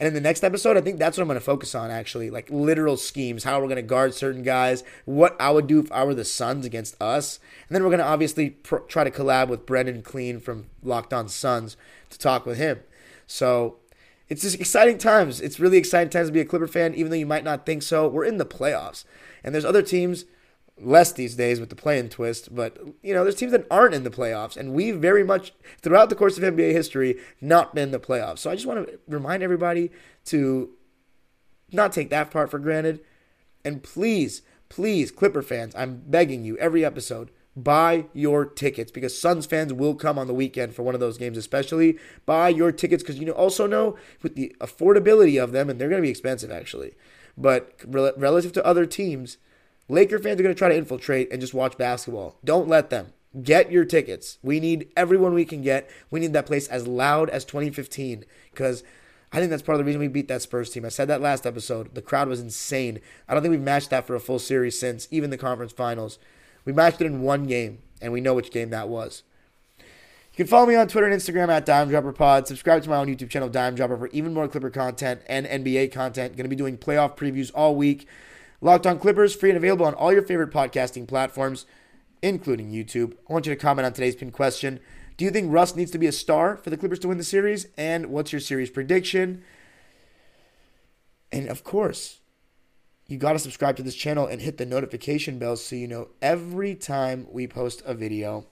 And 0.00 0.08
in 0.08 0.14
the 0.14 0.20
next 0.20 0.42
episode, 0.42 0.76
I 0.76 0.80
think 0.80 0.98
that's 0.98 1.16
what 1.16 1.22
I'm 1.22 1.28
going 1.28 1.38
to 1.38 1.44
focus 1.44 1.74
on 1.74 1.90
actually, 1.90 2.30
like 2.30 2.50
literal 2.50 2.96
schemes, 2.96 3.44
how 3.44 3.60
we're 3.60 3.66
going 3.66 3.76
to 3.76 3.82
guard 3.82 4.14
certain 4.14 4.42
guys, 4.42 4.82
what 5.04 5.36
I 5.40 5.50
would 5.50 5.66
do 5.66 5.78
if 5.78 5.90
I 5.92 6.04
were 6.04 6.14
the 6.14 6.24
Suns 6.24 6.66
against 6.66 7.00
us. 7.00 7.38
And 7.68 7.74
then 7.74 7.82
we're 7.82 7.90
going 7.90 8.00
to 8.00 8.06
obviously 8.06 8.50
pr- 8.50 8.78
try 8.88 9.04
to 9.04 9.10
collab 9.10 9.48
with 9.48 9.66
Brendan 9.66 10.02
Clean 10.02 10.40
from 10.40 10.66
Locked 10.82 11.12
On 11.12 11.28
Suns 11.28 11.76
to 12.10 12.18
talk 12.18 12.44
with 12.44 12.58
him. 12.58 12.80
So 13.26 13.76
it's 14.28 14.42
just 14.42 14.58
exciting 14.58 14.98
times. 14.98 15.40
It's 15.40 15.60
really 15.60 15.78
exciting 15.78 16.10
times 16.10 16.28
to 16.28 16.32
be 16.32 16.40
a 16.40 16.44
Clipper 16.44 16.66
fan, 16.66 16.94
even 16.94 17.10
though 17.10 17.16
you 17.16 17.26
might 17.26 17.44
not 17.44 17.66
think 17.66 17.82
so. 17.82 18.08
We're 18.08 18.24
in 18.24 18.38
the 18.38 18.46
playoffs, 18.46 19.04
and 19.42 19.54
there's 19.54 19.64
other 19.64 19.82
teams 19.82 20.24
less 20.80 21.12
these 21.12 21.36
days 21.36 21.60
with 21.60 21.68
the 21.68 21.76
play-in 21.76 22.08
twist, 22.08 22.54
but 22.54 22.78
you 23.02 23.14
know, 23.14 23.22
there's 23.22 23.36
teams 23.36 23.52
that 23.52 23.66
aren't 23.70 23.94
in 23.94 24.02
the 24.02 24.10
playoffs, 24.10 24.56
and 24.56 24.72
we've 24.72 24.96
very 24.96 25.22
much 25.22 25.52
throughout 25.80 26.08
the 26.08 26.16
course 26.16 26.36
of 26.36 26.42
NBA 26.42 26.72
history 26.72 27.16
not 27.40 27.74
been 27.74 27.92
the 27.92 28.00
playoffs. 28.00 28.38
So 28.38 28.50
I 28.50 28.54
just 28.54 28.66
want 28.66 28.86
to 28.86 28.98
remind 29.06 29.42
everybody 29.42 29.90
to 30.26 30.70
not 31.70 31.92
take 31.92 32.10
that 32.10 32.30
part 32.30 32.50
for 32.50 32.58
granted, 32.58 33.00
and 33.64 33.82
please, 33.82 34.42
please, 34.68 35.10
Clipper 35.10 35.42
fans, 35.42 35.74
I'm 35.76 36.02
begging 36.06 36.44
you 36.44 36.56
every 36.58 36.84
episode 36.84 37.30
buy 37.56 38.06
your 38.12 38.44
tickets 38.44 38.90
because 38.90 39.18
Suns 39.18 39.46
fans 39.46 39.72
will 39.72 39.94
come 39.94 40.18
on 40.18 40.26
the 40.26 40.34
weekend 40.34 40.74
for 40.74 40.82
one 40.82 40.94
of 40.94 41.00
those 41.00 41.18
games, 41.18 41.36
especially. 41.36 41.98
Buy 42.26 42.48
your 42.48 42.72
tickets 42.72 43.02
because 43.02 43.18
you 43.18 43.30
also 43.30 43.66
know 43.66 43.96
with 44.22 44.34
the 44.34 44.54
affordability 44.60 45.42
of 45.42 45.52
them, 45.52 45.70
and 45.70 45.80
they're 45.80 45.88
going 45.88 46.00
to 46.00 46.06
be 46.06 46.10
expensive 46.10 46.50
actually, 46.50 46.94
but 47.36 47.80
relative 47.86 48.52
to 48.52 48.64
other 48.66 48.86
teams, 48.86 49.38
Laker 49.88 50.18
fans 50.18 50.40
are 50.40 50.42
going 50.42 50.54
to 50.54 50.58
try 50.58 50.68
to 50.68 50.76
infiltrate 50.76 51.30
and 51.30 51.40
just 51.40 51.54
watch 51.54 51.76
basketball. 51.76 52.38
Don't 52.44 52.68
let 52.68 52.90
them. 52.90 53.12
Get 53.42 53.70
your 53.70 53.84
tickets. 53.84 54.38
We 54.42 54.60
need 54.60 54.88
everyone 54.96 55.34
we 55.34 55.44
can 55.44 55.60
get. 55.60 55.90
We 56.10 56.20
need 56.20 56.32
that 56.32 56.46
place 56.46 56.68
as 56.68 56.86
loud 56.86 57.28
as 57.28 57.44
2015 57.44 58.24
because 58.52 58.84
I 59.32 59.38
think 59.38 59.50
that's 59.50 59.62
part 59.62 59.74
of 59.74 59.80
the 59.80 59.84
reason 59.84 60.00
we 60.00 60.06
beat 60.06 60.28
that 60.28 60.42
Spurs 60.42 60.70
team. 60.70 60.84
I 60.84 60.88
said 60.88 61.08
that 61.08 61.20
last 61.20 61.44
episode. 61.44 61.94
The 61.94 62.02
crowd 62.02 62.28
was 62.28 62.40
insane. 62.40 63.00
I 63.28 63.34
don't 63.34 63.42
think 63.42 63.50
we've 63.50 63.60
matched 63.60 63.90
that 63.90 64.06
for 64.06 64.14
a 64.14 64.20
full 64.20 64.38
series 64.38 64.78
since 64.78 65.08
even 65.10 65.30
the 65.30 65.36
conference 65.36 65.72
finals. 65.72 66.20
We 66.64 66.72
matched 66.72 67.00
it 67.00 67.06
in 67.06 67.22
one 67.22 67.46
game, 67.46 67.78
and 68.00 68.12
we 68.12 68.20
know 68.20 68.34
which 68.34 68.50
game 68.50 68.70
that 68.70 68.88
was. 68.88 69.22
You 69.78 70.38
can 70.38 70.46
follow 70.48 70.66
me 70.66 70.74
on 70.74 70.88
Twitter 70.88 71.06
and 71.06 71.14
Instagram 71.14 71.48
at 71.48 71.64
Dime 71.64 71.88
Dropper 71.90 72.12
Pod. 72.12 72.48
Subscribe 72.48 72.82
to 72.82 72.90
my 72.90 72.96
own 72.96 73.06
YouTube 73.06 73.30
channel, 73.30 73.48
Dime 73.48 73.76
Dropper, 73.76 73.96
for 73.96 74.08
even 74.08 74.34
more 74.34 74.48
Clipper 74.48 74.70
content 74.70 75.22
and 75.26 75.46
NBA 75.46 75.92
content. 75.92 76.36
Going 76.36 76.44
to 76.44 76.48
be 76.48 76.56
doing 76.56 76.76
playoff 76.76 77.16
previews 77.16 77.52
all 77.54 77.76
week. 77.76 78.08
Locked 78.60 78.84
on 78.84 78.98
Clippers, 78.98 79.34
free 79.34 79.50
and 79.50 79.56
available 79.56 79.86
on 79.86 79.94
all 79.94 80.12
your 80.12 80.22
favorite 80.22 80.50
podcasting 80.50 81.06
platforms, 81.06 81.66
including 82.20 82.72
YouTube. 82.72 83.12
I 83.28 83.32
want 83.32 83.46
you 83.46 83.54
to 83.54 83.60
comment 83.60 83.86
on 83.86 83.92
today's 83.92 84.16
pin 84.16 84.32
question. 84.32 84.80
Do 85.16 85.24
you 85.24 85.30
think 85.30 85.52
Russ 85.52 85.76
needs 85.76 85.92
to 85.92 85.98
be 85.98 86.08
a 86.08 86.12
star 86.12 86.56
for 86.56 86.70
the 86.70 86.76
Clippers 86.76 86.98
to 87.00 87.08
win 87.08 87.18
the 87.18 87.24
series? 87.24 87.68
And 87.76 88.06
what's 88.06 88.32
your 88.32 88.40
series 88.40 88.70
prediction? 88.70 89.44
And 91.30 91.48
of 91.48 91.62
course, 91.62 92.18
you 93.06 93.18
got 93.18 93.34
to 93.34 93.38
subscribe 93.38 93.76
to 93.76 93.82
this 93.82 93.94
channel 93.94 94.26
and 94.26 94.40
hit 94.40 94.56
the 94.56 94.66
notification 94.66 95.38
bell 95.38 95.56
so 95.56 95.76
you 95.76 95.88
know 95.88 96.08
every 96.22 96.74
time 96.74 97.26
we 97.30 97.46
post 97.46 97.82
a 97.84 97.94
video. 97.94 98.46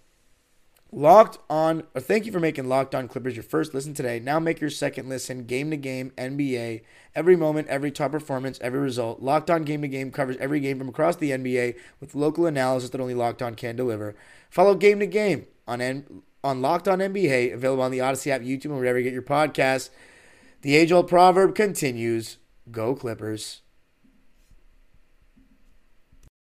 Locked 0.95 1.39
on, 1.49 1.85
or 1.95 2.03
thank 2.03 2.27
you 2.27 2.33
for 2.33 2.39
making 2.39 2.69
Locked 2.69 2.95
On 2.95 3.09
Clippers 3.09 3.35
your 3.35 3.43
first 3.43 3.73
listen 3.73 3.95
today. 3.95 4.21
Now 4.21 4.39
make 4.39 4.61
your 4.61 4.69
second 4.69 5.09
listen 5.09 5.45
game 5.45 5.71
to 5.71 5.77
game 5.79 6.13
NBA. 6.19 6.83
Every 7.15 7.35
moment, 7.35 7.69
every 7.69 7.91
top 7.91 8.13
performance, 8.13 8.59
every 8.61 8.81
result. 8.81 9.23
Locked 9.23 9.49
On 9.49 9.65
Game 9.65 9.81
to 9.81 9.89
Game 9.89 10.11
covers 10.11 10.37
every 10.37 10.61
game 10.61 10.79
from 10.79 10.91
across 10.91 11.17
the 11.17 11.31
NBA 11.31 11.77
with 11.99 12.15
local 12.15 12.45
analysis 12.45 12.91
that 12.91 13.01
only 13.01 13.15
Locked 13.15 13.41
On 13.41 13.55
can 13.55 13.75
deliver. 13.75 14.15
Follow 14.51 14.75
Game 14.75 15.01
to 15.01 15.07
Game 15.07 15.47
on 15.67 15.81
N- 15.81 16.23
on 16.45 16.61
Locked 16.61 16.89
On 16.89 16.99
NBA, 16.99 17.55
available 17.55 17.85
on 17.85 17.91
the 17.91 18.01
Audacy 18.01 18.31
app, 18.31 18.43
YouTube, 18.43 18.67
and 18.67 18.77
wherever 18.77 18.99
you 18.99 19.05
get 19.05 19.15
your 19.15 19.23
podcasts. 19.23 19.89
The 20.61 20.77
age 20.77 20.93
old 20.93 21.09
proverb 21.09 21.55
continues: 21.55 22.37
Go 22.71 22.95
Clippers. 22.95 23.62